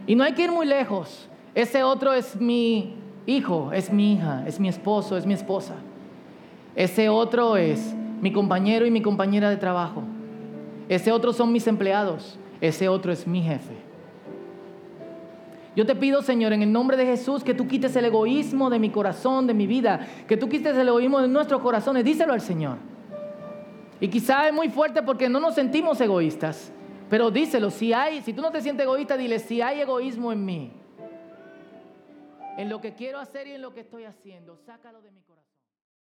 Y 0.07 0.14
no 0.14 0.22
hay 0.22 0.33
que 0.33 0.44
ir 0.44 0.53
muy 0.53 0.66
lejos. 0.66 1.29
Ese 1.55 1.83
otro 1.83 2.12
es 2.12 2.37
mi 2.40 3.01
hijo, 3.26 3.72
es 3.72 3.92
mi 3.92 4.14
hija, 4.14 4.44
es 4.46 4.61
mi 4.61 4.68
esposo, 4.68 5.16
es 5.16 5.26
mi 5.26 5.35
esposa. 5.35 5.74
Ese 6.74 7.08
otro 7.08 7.56
es 7.56 7.94
mi 8.20 8.32
compañero 8.32 8.87
y 8.87 8.90
mi 8.90 9.02
compañera 9.02 9.50
de 9.50 9.56
trabajo. 9.56 10.02
Ese 10.88 11.12
otro 11.12 11.32
son 11.32 11.52
mis 11.52 11.66
empleados 11.66 12.38
ese 12.62 12.88
otro 12.88 13.11
es 13.12 13.26
mi 13.26 13.42
jefe. 13.42 13.74
Yo 15.74 15.85
te 15.85 15.96
pido, 15.96 16.22
Señor, 16.22 16.52
en 16.52 16.62
el 16.62 16.70
nombre 16.70 16.96
de 16.96 17.04
Jesús, 17.04 17.42
que 17.42 17.54
tú 17.54 17.66
quites 17.66 17.96
el 17.96 18.04
egoísmo 18.04 18.70
de 18.70 18.78
mi 18.78 18.88
corazón, 18.90 19.48
de 19.48 19.54
mi 19.54 19.66
vida, 19.66 20.06
que 20.28 20.37
tú 20.37 20.48
quites 20.48 20.76
el 20.76 20.87
egoísmo 20.87 21.20
de 21.20 21.26
nuestros 21.26 21.61
corazones. 21.61 22.04
Díselo 22.04 22.32
al 22.32 22.40
Señor. 22.40 22.76
Y 23.98 24.06
quizá 24.06 24.46
es 24.46 24.54
muy 24.54 24.68
fuerte 24.68 25.02
porque 25.02 25.28
no 25.28 25.40
nos 25.40 25.56
sentimos 25.56 26.00
egoístas, 26.00 26.70
pero 27.11 27.32
díselo, 27.32 27.70
si 27.70 27.92
hay, 27.92 28.22
si 28.22 28.32
tú 28.32 28.42
no 28.42 28.52
te 28.52 28.61
sientes 28.61 28.85
egoísta, 28.85 29.16
dile, 29.16 29.40
si 29.40 29.61
hay 29.61 29.80
egoísmo 29.80 30.30
en 30.30 30.44
mí, 30.44 30.70
en 32.56 32.68
lo 32.68 32.80
que 32.80 32.94
quiero 32.94 33.18
hacer 33.18 33.46
y 33.46 33.52
en 33.52 33.62
lo 33.62 33.72
que 33.72 33.80
estoy 33.80 34.04
haciendo, 34.04 34.56
sácalo 34.56 35.00
de 35.00 35.10
mi 35.10 35.22
corazón. 35.22 35.31